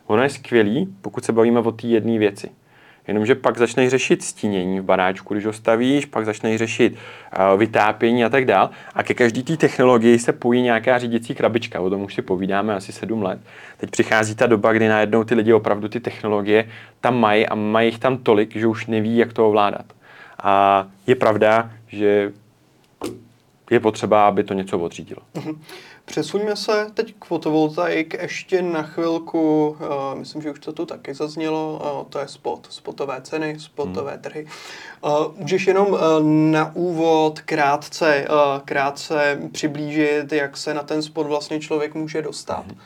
[0.07, 2.49] Ono je skvělý, pokud se bavíme o té jedné věci.
[3.07, 8.25] Jenomže pak začneš řešit stínění v baráčku, když ho stavíš, pak začneš řešit uh, vytápění
[8.25, 8.69] a tak dál.
[8.95, 12.75] A ke každé té technologii se pojí nějaká řídící krabička, o tom už si povídáme
[12.75, 13.39] asi sedm let.
[13.77, 16.69] Teď přichází ta doba, kdy najednou ty lidi opravdu ty technologie
[17.01, 19.85] tam mají a mají jich tam tolik, že už neví, jak to ovládat.
[20.43, 22.31] A je pravda, že
[23.71, 25.21] je potřeba, aby to něco odřídilo.
[26.05, 31.13] Přesuňme se teď k fotovoltaik ještě na chvilku, uh, myslím, že už to tu taky
[31.13, 34.21] zaznělo, uh, to je spot, spotové ceny, spotové hmm.
[34.21, 34.47] trhy.
[35.01, 35.99] Uh, můžeš jenom uh,
[36.51, 42.65] na úvod krátce, uh, krátce přiblížit, jak se na ten spot vlastně člověk může dostat?
[42.65, 42.77] Hmm.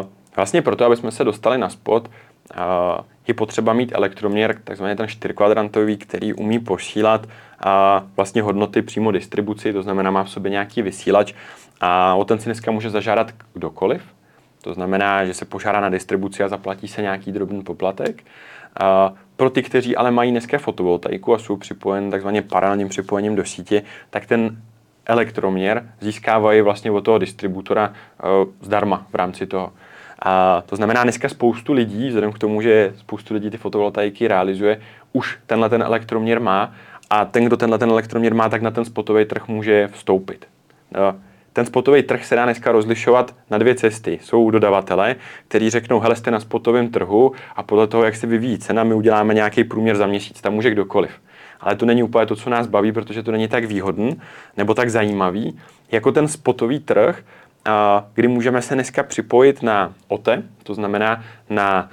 [0.00, 0.06] Uh,
[0.36, 5.08] vlastně proto, aby jsme se dostali na spot, uh, je potřeba mít elektroměr, takzvaný ten
[5.08, 7.26] čtyřkvadrantový, který umí posílat
[7.60, 11.34] a vlastně hodnoty přímo distribuci, to znamená má v sobě nějaký vysílač
[11.80, 14.02] a o ten si dneska může zažádat kdokoliv.
[14.62, 18.24] To znamená, že se požádá na distribuci a zaplatí se nějaký drobný poplatek.
[18.80, 23.44] A pro ty, kteří ale mají dneska fotovoltaiku a jsou připojeni takzvaně paralelním připojením do
[23.44, 24.62] sítě, tak ten
[25.06, 29.72] elektroměr získávají vlastně od toho distributora uh, zdarma v rámci toho.
[30.18, 34.80] A to znamená, dneska spoustu lidí, vzhledem k tomu, že spoustu lidí ty fotovoltaiky realizuje,
[35.12, 36.74] už tenhle ten elektroměr má
[37.10, 40.46] a ten, kdo tenhle ten elektroměr má, tak na ten spotový trh může vstoupit.
[41.52, 44.18] Ten spotový trh se dá dneska rozlišovat na dvě cesty.
[44.22, 45.16] Jsou dodavatele,
[45.48, 48.94] kteří řeknou, hele, jste na spotovém trhu a podle toho, jak se vyvíjí cena, my
[48.94, 50.40] uděláme nějaký průměr za měsíc.
[50.40, 51.10] Tam může kdokoliv.
[51.60, 54.20] Ale to není úplně to, co nás baví, protože to není tak výhodný
[54.56, 55.60] nebo tak zajímavý,
[55.92, 57.22] jako ten spotový trh,
[58.14, 61.90] kdy můžeme se dneska připojit na OTE, to znamená na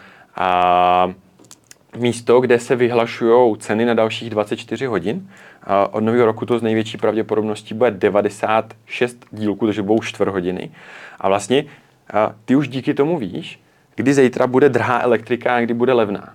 [1.98, 5.30] místo, kde se vyhlašují ceny na dalších 24 hodin.
[5.92, 10.72] Od nového roku to z největší pravděpodobností bude 96 dílků, takže budou čtvrt hodiny.
[11.20, 11.64] A vlastně
[12.46, 13.60] ty už díky tomu víš,
[13.96, 16.34] kdy zítra bude drahá elektrika a kdy bude levná.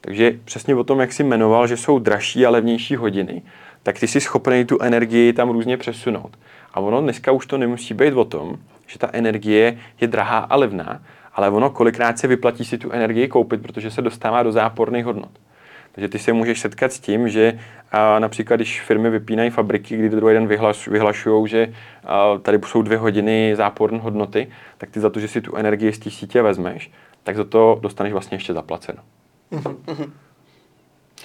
[0.00, 3.42] Takže přesně o tom, jak jsi jmenoval, že jsou dražší a levnější hodiny,
[3.82, 6.38] tak ty jsi schopný tu energii tam různě přesunout.
[6.74, 10.56] A ono dneska už to nemusí být o tom, že ta energie je drahá a
[10.56, 11.02] levná,
[11.34, 15.30] ale ono kolikrát se vyplatí si tu energii koupit, protože se dostává do záporných hodnot.
[15.92, 17.58] Takže ty se můžeš setkat s tím, že
[17.92, 21.72] a například, když firmy vypínají fabriky, kdy druhý den vyhlaš, vyhlašují, že
[22.04, 25.92] a, tady jsou dvě hodiny záporné hodnoty, tak ty za to, že si tu energii
[25.92, 26.90] z té sítě vezmeš,
[27.22, 28.98] tak za to dostaneš vlastně ještě zaplaceno.
[29.52, 30.10] Uh-huh.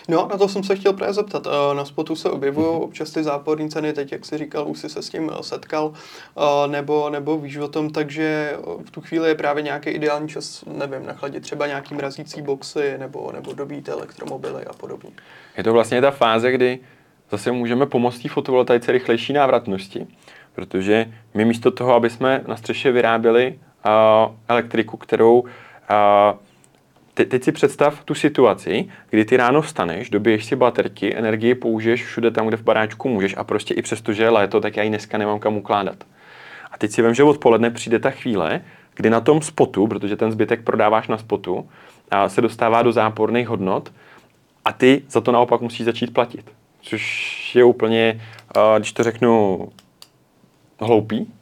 [0.07, 1.47] No, na to jsem se chtěl právě zeptat.
[1.47, 2.81] Eh, na spotu se objevují mhm.
[2.81, 5.93] občas ty záporní ceny, teď, jak jsi říkal, už jsi se s tím eh, setkal,
[6.37, 10.63] eh, nebo, nebo víš o tom, takže v tu chvíli je právě nějaký ideální čas,
[10.65, 15.09] nevím, nachladit třeba nějaký mrazící boxy, nebo, nebo dobít elektromobily a podobně.
[15.57, 16.79] Je to vlastně ta fáze, kdy
[17.31, 20.07] zase můžeme pomoct té fotovoltaice rychlejší návratnosti,
[20.55, 25.47] protože my místo toho, aby jsme na střeše vyráběli uh, elektriku, kterou uh,
[27.17, 32.05] Te, teď si představ tu situaci, kdy ty ráno vstaneš, dobiješ si baterky, energii použiješ
[32.05, 34.83] všude tam, kde v baráčku můžeš a prostě i přesto, že je léto, tak já
[34.83, 36.03] ji dneska nemám kam ukládat.
[36.71, 38.61] A teď si vím, že odpoledne přijde ta chvíle,
[38.95, 41.69] kdy na tom spotu, protože ten zbytek prodáváš na spotu,
[42.11, 43.93] a se dostává do záporných hodnot
[44.65, 46.51] a ty za to naopak musíš začít platit.
[46.81, 48.21] Což je úplně,
[48.77, 49.67] když to řeknu,
[50.79, 51.33] hloupý.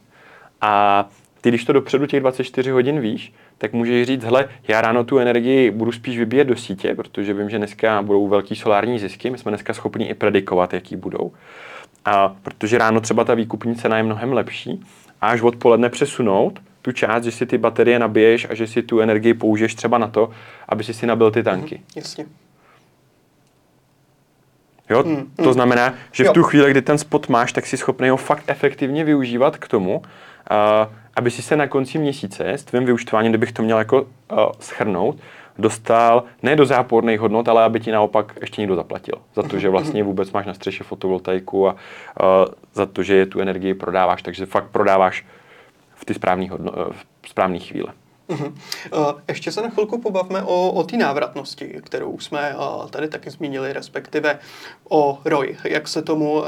[0.62, 1.06] A
[1.42, 5.20] ty, když to dopředu těch 24 hodin víš, tak můžeš říct, hele, já ráno tu
[5.20, 9.38] energii budu spíš vybíjet do sítě, protože vím, že dneska budou velký solární zisky, my
[9.38, 11.32] jsme dneska schopni i predikovat, jaký budou.
[12.06, 14.84] A protože ráno třeba ta výkupní cena je mnohem lepší
[15.22, 19.00] a až odpoledne přesunout tu část, že si ty baterie nabiješ a že si tu
[19.00, 20.30] energii použiješ třeba na to,
[20.70, 21.76] aby si si nabil ty tanky.
[21.76, 22.26] Mm-hmm, jasně.
[24.90, 25.04] Jo?
[25.04, 28.18] Hmm, to znamená, že v tu chvíli, kdy ten spot máš, tak si schopný ho
[28.18, 30.06] fakt efektivně využívat k tomu, uh,
[31.16, 34.08] aby si se na konci měsíce s tvým vyučtováním, kdybych to měl jako uh,
[34.60, 35.18] schrnout,
[35.58, 39.16] dostal ne do záporných hodnot, ale aby ti naopak ještě někdo zaplatil.
[39.36, 41.78] Za to, že vlastně vůbec máš na střeše fotovoltaiku a uh,
[42.74, 45.26] za to, že tu energii prodáváš, takže fakt prodáváš
[45.96, 46.72] v ty správné hodno,
[47.22, 47.94] v správné chvíle.
[48.30, 48.54] Uh-huh.
[49.28, 52.56] Ještě se na chvilku pobavme o, o té návratnosti, kterou jsme
[52.90, 54.40] tady taky zmínili, respektive
[54.90, 56.44] o ROI, jak se tomu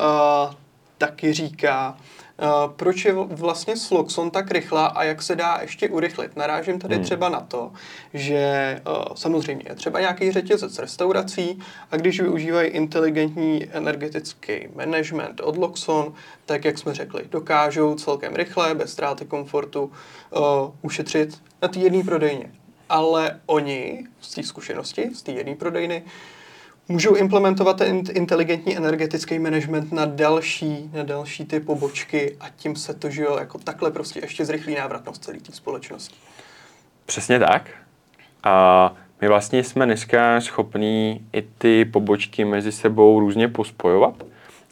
[0.97, 1.97] taky říká.
[2.41, 6.35] Uh, proč je vlastně Sloxon tak rychlá a jak se dá ještě urychlit?
[6.35, 7.03] Narážím tady hmm.
[7.03, 7.71] třeba na to,
[8.13, 11.59] že uh, samozřejmě je třeba nějaký řetězec restaurací
[11.91, 16.13] a když využívají inteligentní energetický management od Loxon,
[16.45, 20.41] tak jak jsme řekli, dokážou celkem rychle, bez ztráty komfortu, uh,
[20.81, 22.51] ušetřit na té jedné prodejně.
[22.89, 26.03] Ale oni z té zkušenosti, z té jedné prodejny,
[26.87, 32.93] můžou implementovat ten inteligentní energetický management na další, na další ty pobočky a tím se
[32.93, 36.15] to, že jo, jako takhle prostě ještě zrychlí návratnost celé té společnosti.
[37.05, 37.69] Přesně tak.
[38.43, 44.23] A my vlastně jsme dneska schopní i ty pobočky mezi sebou různě pospojovat.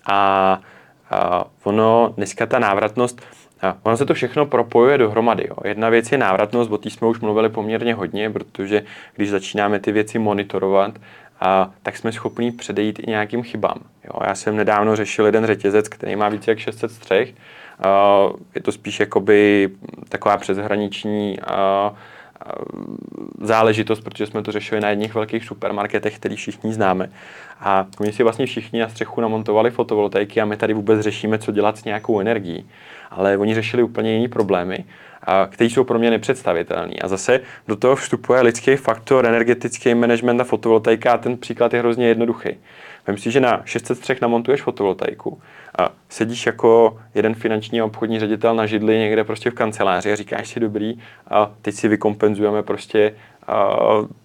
[0.05, 0.61] A,
[1.09, 3.21] a ono, dneska ta návratnost,
[3.61, 5.47] a ono se to všechno propojuje dohromady.
[5.49, 5.55] Jo.
[5.63, 8.83] Jedna věc je návratnost, o té jsme už mluvili poměrně hodně, protože
[9.15, 10.99] když začínáme ty věci monitorovat,
[11.39, 13.77] a, tak jsme schopni předejít i nějakým chybám.
[14.03, 17.33] Jo, já jsem nedávno řešil jeden řetězec, který má více jak 600 střech.
[17.83, 18.19] A,
[18.55, 19.69] je to spíš jakoby
[20.09, 21.93] taková přeshraniční a,
[23.41, 27.09] záležitost, protože jsme to řešili na jedných velkých supermarketech, který všichni známe.
[27.59, 31.51] A oni si vlastně všichni na střechu namontovali fotovoltaiky a my tady vůbec řešíme, co
[31.51, 32.69] dělat s nějakou energií.
[33.11, 34.85] Ale oni řešili úplně jiné problémy
[35.49, 37.01] který jsou pro mě nepředstavitelný.
[37.01, 41.79] A zase do toho vstupuje lidský faktor, energetický management a fotovoltaika a ten příklad je
[41.79, 42.49] hrozně jednoduchý.
[43.07, 45.41] Vem si, že na 600 střech namontuješ fotovoltaiku
[45.79, 50.47] a sedíš jako jeden finanční obchodní ředitel na židli někde prostě v kanceláři a říkáš
[50.47, 50.93] si dobrý
[51.27, 53.15] a teď si vykompenzujeme prostě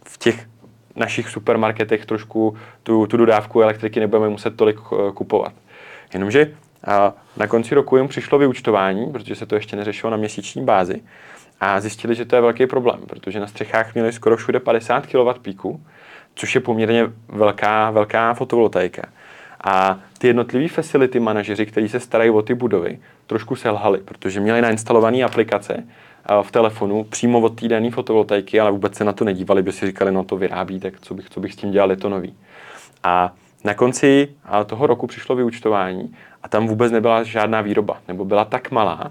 [0.05, 0.47] v těch
[0.97, 5.53] našich supermarketech trošku tu, tu dodávku elektriky nebudeme muset tolik eh, kupovat.
[6.13, 6.51] Jenomže
[6.87, 11.01] a na konci roku jim přišlo vyučtování, protože se to ještě neřešilo na měsíční bázi.
[11.61, 15.41] A zjistili, že to je velký problém, protože na střechách měli skoro všude 50 kW
[15.43, 15.81] píku,
[16.35, 19.03] což je poměrně velká, velká fotovoltaika.
[19.65, 24.63] A ty jednotliví facility manažeři, kteří se starají o ty budovy, trošku selhali, protože měli
[24.63, 25.85] nainstalované aplikace
[26.43, 29.87] v telefonu přímo od té dané fotovoltaiky, ale vůbec se na to nedívali, by si
[29.87, 32.35] říkali, no to vyrábí, tak co bych, co bych s tím dělal, je to nový.
[33.03, 33.33] A
[33.65, 34.29] na konci
[34.67, 39.11] toho roku přišlo vyučtování a tam vůbec nebyla žádná výroba, nebo byla tak malá,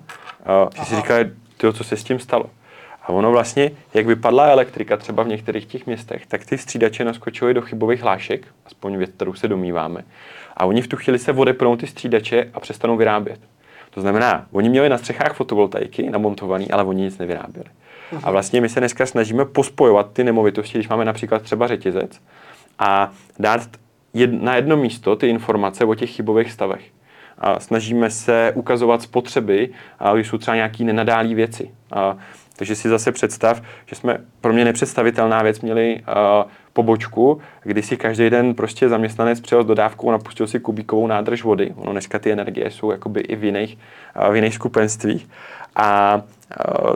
[0.79, 2.45] že si říkali, tyjo, co se s tím stalo.
[3.03, 7.53] A ono vlastně, jak vypadla elektrika třeba v některých těch městech, tak ty střídače naskočily
[7.53, 10.03] do chybových hlášek, aspoň věc, kterou se domýváme.
[10.57, 13.39] A oni v tu chvíli se odepnou ty střídače a přestanou vyrábět.
[13.89, 17.69] To znamená, oni měli na střechách fotovoltaiky namontovaný, ale oni nic nevyráběli.
[18.23, 22.21] A vlastně my se dneska snažíme pospojovat ty nemovitosti, když máme například třeba řetězec,
[22.79, 23.61] a dát
[24.13, 26.81] jed, na jedno místo ty informace o těch chybových stavech.
[27.37, 29.69] A snažíme se ukazovat spotřeby,
[30.13, 31.71] když jsou třeba nějaké nenadálé věci.
[31.91, 32.17] A,
[32.55, 36.01] takže si zase představ, že jsme pro mě nepředstavitelná věc měli
[36.79, 41.43] pobočku, kdy si každý den prostě zaměstnanec přijel s dodávkou a napustil si kubíkovou nádrž
[41.43, 41.73] vody.
[41.75, 43.77] Ono dneska ty energie jsou jakoby i v jiných,
[44.31, 45.27] v jiných skupenstvích.
[45.75, 46.21] A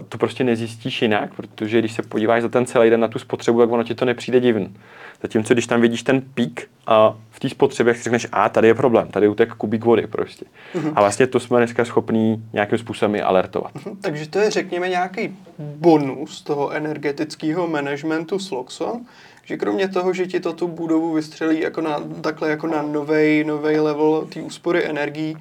[0.10, 3.60] to prostě nezjistíš jinak, protože když se podíváš za ten celý den na tu spotřebu,
[3.60, 4.74] tak ono ti to nepřijde divn.
[5.22, 8.74] Zatímco když tam vidíš ten pík a v té spotřebě, si řekneš, a tady je
[8.74, 10.46] problém, tady je utek kubík vody prostě.
[10.76, 10.93] Uh-huh.
[10.96, 13.74] A vlastně to jsme dneska schopní nějakým způsobem i alertovat.
[13.74, 13.98] Uh-huh.
[14.02, 19.02] Takže to je, řekněme, nějaký bonus toho energetického managementu s Loxon,
[19.43, 23.43] že kromě toho, že ti to tu budovu vystřelí jako na, takhle jako na nový
[23.79, 25.38] level té úspory energií,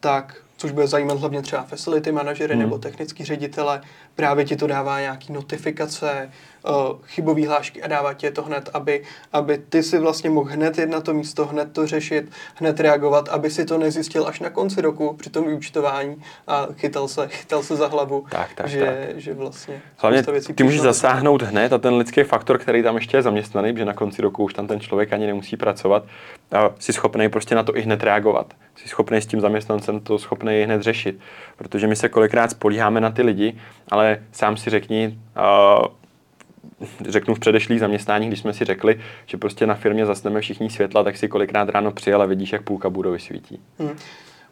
[0.00, 2.62] tak což bude zajímat hlavně třeba facility manažery hmm.
[2.62, 3.80] nebo technický ředitele,
[4.14, 6.30] právě ti to dává nějaký notifikace,
[7.04, 10.88] chybový hlášky a dává ti to hned, aby, aby ty si vlastně mohl hned jít
[10.88, 14.80] na to místo, hned to řešit, hned reagovat, aby si to nezjistil až na konci
[14.80, 19.20] roku při tom vyučtování a chytal se, chytal se za hlavu, tak, tak, že, tak.
[19.20, 20.22] že vlastně Hlavně
[20.54, 23.94] ty můžeš zasáhnout hned a ten lidský faktor, který tam ještě je zaměstnaný, že na
[23.94, 26.04] konci roku už tam ten člověk ani nemusí pracovat,
[26.52, 28.54] a jsi schopný prostě na to i hned reagovat.
[28.76, 31.18] Jsi schopný s tím zaměstnancem to schopný hned řešit.
[31.56, 33.58] Protože my se kolikrát spolíháme na ty lidi,
[33.90, 35.86] ale sám si řekni, uh,
[37.08, 41.04] řeknu v předešlých zaměstnání, když jsme si řekli, že prostě na firmě zasneme všichni světla,
[41.04, 43.60] tak si kolikrát ráno přijel a vidíš, jak půlka budovy svítí.
[43.78, 43.96] Hmm.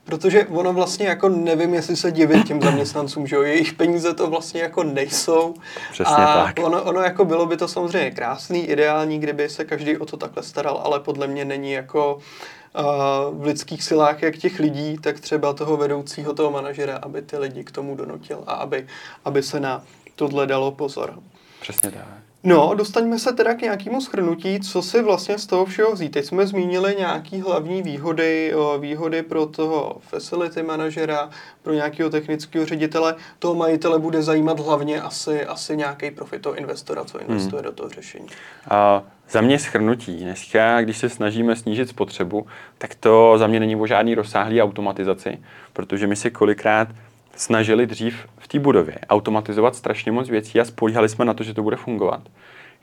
[0.04, 4.30] Protože ono vlastně jako nevím, jestli se divit těm zaměstnancům, že jo, jejich peníze to
[4.30, 5.54] vlastně jako nejsou.
[5.92, 6.56] Přesně a tak.
[6.62, 10.42] Ono, ono jako bylo by to samozřejmě krásný, ideální, kdyby se každý o to takhle
[10.42, 15.52] staral, ale podle mě není jako uh, v lidských silách jak těch lidí, tak třeba
[15.52, 18.86] toho vedoucího, toho manažera, aby ty lidi k tomu donutil a aby,
[19.24, 19.84] aby se na
[20.16, 21.18] tohle dalo pozor.
[21.62, 22.04] Přesně tak.
[22.44, 26.12] No, dostaňme se teda k nějakému schrnutí, co si vlastně z toho všeho vzít.
[26.12, 31.30] Teď jsme zmínili nějaký hlavní výhody, o, výhody pro toho facility manažera,
[31.62, 33.14] pro nějakého technického ředitele.
[33.38, 37.70] Toho majitele bude zajímat hlavně asi, asi nějaký profit toho investora, co investuje hmm.
[37.70, 38.26] do toho řešení.
[38.70, 40.16] A za mě schrnutí.
[40.16, 42.46] Dneska, když se snažíme snížit spotřebu,
[42.78, 45.38] tak to za mě není o žádný rozsáhlý automatizaci,
[45.72, 46.88] protože my si kolikrát
[47.36, 51.54] snažili dřív v té budově automatizovat strašně moc věcí a spolíhali jsme na to, že
[51.54, 52.20] to bude fungovat.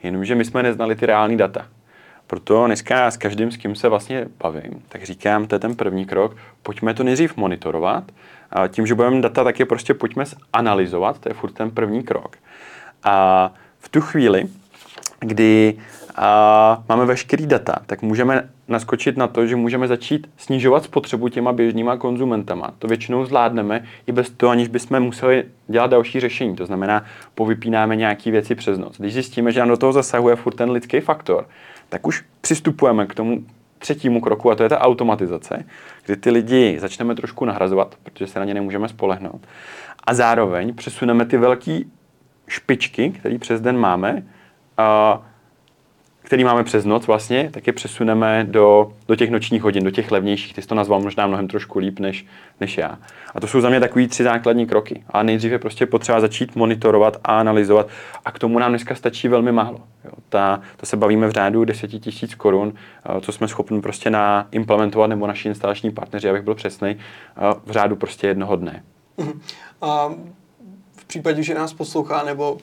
[0.02, 1.66] Jenomže my jsme neznali ty reální data.
[2.26, 6.06] Proto dneska s každým, s kým se vlastně bavím, tak říkám, to je ten první
[6.06, 8.04] krok, pojďme to nejdřív monitorovat.
[8.50, 12.02] A tím, že budeme data, tak je prostě pojďme analyzovat, to je furt ten první
[12.02, 12.36] krok.
[13.02, 14.44] A v tu chvíli,
[15.20, 15.78] kdy
[16.22, 21.52] a máme veškerý data, tak můžeme naskočit na to, že můžeme začít snižovat spotřebu těma
[21.52, 22.70] běžnýma konzumentama.
[22.78, 26.56] To většinou zvládneme i bez toho, aniž bychom museli dělat další řešení.
[26.56, 27.04] To znamená,
[27.34, 28.98] povypínáme nějaké věci přes noc.
[28.98, 31.46] Když zjistíme, že nám do toho zasahuje furt ten lidský faktor,
[31.88, 33.44] tak už přistupujeme k tomu
[33.78, 35.64] třetímu kroku, a to je ta automatizace,
[36.06, 39.40] kdy ty lidi začneme trošku nahrazovat, protože se na ně nemůžeme spolehnout.
[40.04, 41.80] A zároveň přesuneme ty velké
[42.48, 44.22] špičky, které přes den máme,
[44.76, 45.22] a
[46.30, 50.10] který máme přes noc vlastně, tak je přesuneme do, do těch nočních hodin, do těch
[50.10, 50.54] levnějších.
[50.54, 52.26] Ty jsi to nazval možná mnohem trošku líp než,
[52.60, 52.98] než já.
[53.34, 55.04] A to jsou za mě takový tři základní kroky.
[55.10, 57.88] A nejdřív je prostě potřeba začít monitorovat a analyzovat.
[58.24, 59.78] A k tomu nám dneska stačí velmi málo.
[60.04, 62.72] Jo, ta, to se bavíme v řádu 10 tisíc korun,
[63.20, 66.96] co jsme schopni prostě na implementovat, nebo naši instalační partneři, abych byl přesný,
[67.66, 68.82] v řádu prostě jednoho dne.
[69.16, 69.40] Mhm.
[69.82, 70.08] A
[70.96, 72.58] v případě, že nás poslouchá nebo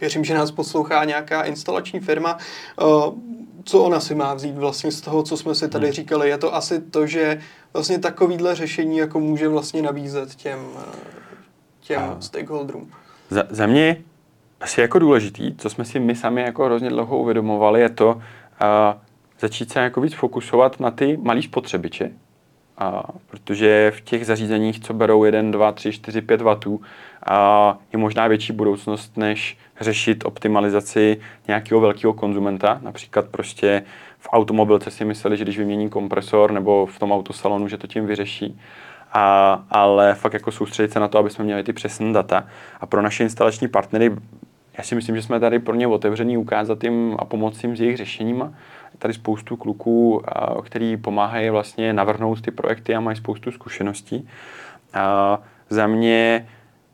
[0.00, 2.38] Věřím, že nás poslouchá nějaká instalační firma.
[2.80, 2.84] Eh,
[3.64, 5.92] co ona si má vzít vlastně z toho, co jsme si tady hmm.
[5.92, 6.28] říkali?
[6.28, 7.40] Je to asi to, že
[7.72, 10.96] vlastně takovýhle řešení jako může vlastně nabízet těm, eh,
[11.80, 12.90] těm A stakeholderům.
[13.30, 13.96] Za, za mě
[14.60, 18.20] asi jako důležitý, co jsme si my sami jako hrozně dlouho uvědomovali, je to uh,
[19.40, 22.10] začít se jako víc fokusovat na ty malý spotřebiče,
[22.78, 26.78] a, protože v těch zařízeních, co berou 1, 2, 3, 4, 5 W,
[27.26, 32.78] a, je možná větší budoucnost, než řešit optimalizaci nějakého velkého konzumenta.
[32.82, 33.82] Například prostě
[34.18, 38.06] v automobilce si mysleli, že když vymění kompresor nebo v tom autosalonu, že to tím
[38.06, 38.60] vyřeší.
[39.12, 42.46] A, ale fakt jako soustředit se na to, aby jsme měli ty přesné data.
[42.80, 44.10] A pro naše instalační partnery,
[44.78, 47.80] já si myslím, že jsme tady pro ně otevření ukázat jim a pomoct jim s
[47.80, 48.52] jejich řešeníma.
[48.98, 50.22] Tady spoustu kluků,
[50.64, 54.28] který pomáhají vlastně navrhnout ty projekty a mají spoustu zkušeností.
[54.94, 55.38] A
[55.70, 56.48] za mě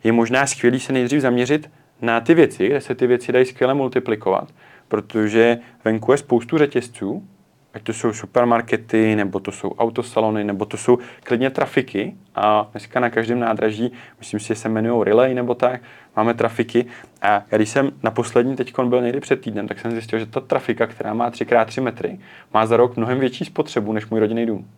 [0.05, 1.71] je možná skvělý se nejdřív zaměřit
[2.01, 4.49] na ty věci, kde se ty věci dají skvěle multiplikovat,
[4.89, 7.29] protože venku je spoustu řetězců,
[7.75, 12.15] ať to jsou supermarkety, nebo to jsou autosalony, nebo to jsou klidně trafiky.
[12.35, 15.81] A dneska na každém nádraží, myslím si, že se jmenují Relay nebo tak,
[16.17, 16.87] máme trafiky.
[17.23, 20.27] A já když jsem na poslední teď byl někdy před týdnem, tak jsem zjistil, že
[20.27, 22.19] ta trafika, která má 3x3 metry,
[22.55, 24.69] má za rok mnohem větší spotřebu než můj rodinný dům.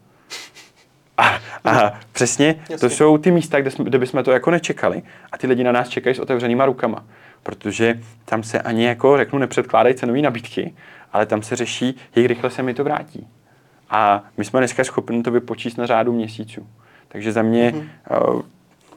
[1.18, 2.78] A, a přesně, Jasně.
[2.78, 5.72] to jsou ty místa, kde, jsme, kde bychom to jako nečekali a ty lidi na
[5.72, 7.04] nás čekají s otevřenýma rukama,
[7.42, 10.74] protože tam se ani jako řeknu nepředkládají cenové nabídky,
[11.16, 13.28] ale tam se řeší, jak rychle se mi to vrátí.
[13.90, 16.66] A my jsme dneska schopni to vypočíst na řádu měsíců.
[17.08, 18.34] Takže za mě mm-hmm.
[18.34, 18.42] uh,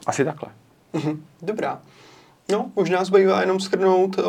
[0.06, 0.48] asi takhle.
[0.94, 1.18] Mm-hmm.
[1.42, 1.80] Dobrá.
[2.52, 4.24] No, možná zbývá jenom schrnout, uh,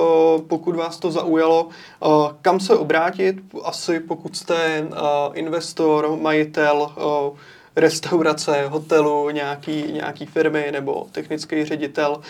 [0.47, 4.87] pokud vás to zaujalo, uh, kam se obrátit, asi pokud jste
[5.33, 6.91] investor, majitel,
[7.75, 12.21] restaurace, hotelu, nějaký, nějaký firmy nebo technický ředitel,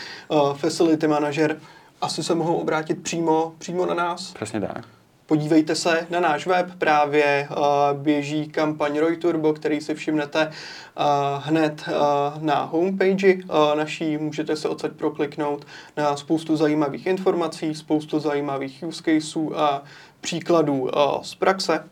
[0.54, 1.60] facility manager,
[2.02, 4.34] asi se mohou obrátit přímo, přímo na nás.
[4.34, 4.86] Přesně tak.
[5.32, 11.44] Podívejte se na náš web, právě uh, běží kampaň Roy Turbo, který si všimnete uh,
[11.44, 13.38] hned uh, na homepage
[13.76, 14.18] naší.
[14.18, 15.66] Můžete se odsaď prokliknout
[15.98, 19.84] na spoustu zajímavých informací, spoustu zajímavých use caseů a
[20.22, 20.90] příkladů
[21.22, 21.84] z praxe.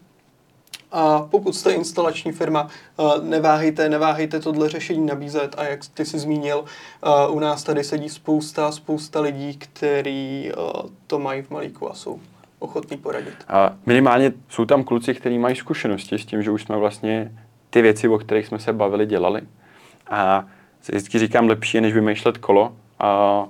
[0.91, 2.67] A pokud jste instalační firma,
[3.21, 6.65] neváhejte, neváhejte tohle řešení nabízet a jak ty jsi zmínil,
[7.29, 10.51] u nás tady sedí spousta, spousta lidí, kteří
[11.07, 12.19] to mají v malíku a jsou
[12.59, 13.35] ochotní poradit.
[13.47, 17.31] A minimálně jsou tam kluci, kteří mají zkušenosti s tím, že už jsme vlastně
[17.69, 19.41] ty věci, o kterých jsme se bavili, dělali.
[20.07, 20.45] A
[20.87, 23.45] vždycky říkám, lepší je, než vymýšlet kolo, a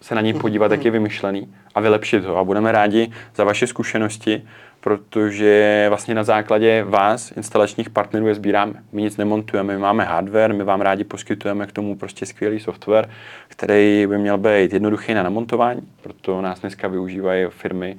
[0.00, 2.36] se na něj podívat, jak je vymyšlený a vylepšit ho.
[2.36, 4.42] A budeme rádi za vaše zkušenosti,
[4.80, 8.74] protože vlastně na základě vás, instalačních partnerů, je sbíráme.
[8.92, 13.08] My nic nemontujeme, my máme hardware, my vám rádi poskytujeme k tomu prostě skvělý software,
[13.48, 17.96] který by měl být jednoduchý na namontování, proto nás dneska využívají firmy,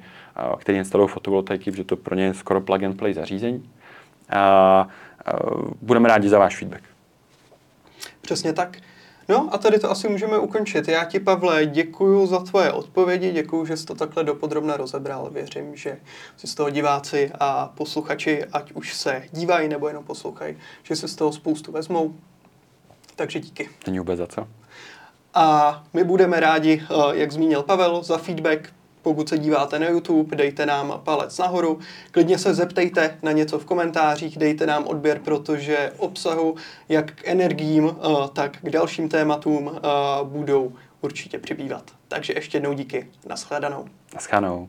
[0.58, 3.70] které instalují fotovoltaiky, protože to pro ně je skoro plug and play zařízení.
[4.30, 4.88] A
[5.82, 6.82] budeme rádi za váš feedback.
[8.20, 8.76] Přesně tak.
[9.28, 10.88] No a tady to asi můžeme ukončit.
[10.88, 15.30] Já ti, Pavle, děkuji za tvoje odpovědi, děkuji, že jsi to takhle dopodrobna rozebral.
[15.30, 15.98] Věřím, že
[16.36, 21.08] si z toho diváci a posluchači, ať už se dívají nebo jenom poslouchají, že si
[21.08, 22.14] z toho spoustu vezmou.
[23.16, 23.68] Takže díky.
[23.86, 24.48] Není vůbec za co.
[25.34, 28.72] A my budeme rádi, eh, jak zmínil Pavel, za feedback,
[29.06, 31.78] pokud se díváte na YouTube, dejte nám palec nahoru.
[32.10, 36.56] Klidně se zeptejte na něco v komentářích, dejte nám odběr, protože obsahu
[36.88, 39.80] jak k energiím, eh, tak k dalším tématům eh,
[40.24, 41.90] budou určitě přibývat.
[42.08, 43.06] Takže ještě jednou díky.
[43.28, 43.84] Naschledanou.
[44.14, 44.68] Naschledanou.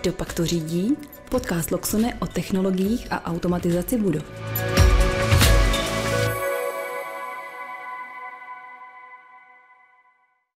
[0.00, 0.96] Kdo pak to řídí?
[1.30, 4.24] Podcast Loxone o technologiích a automatizaci budov.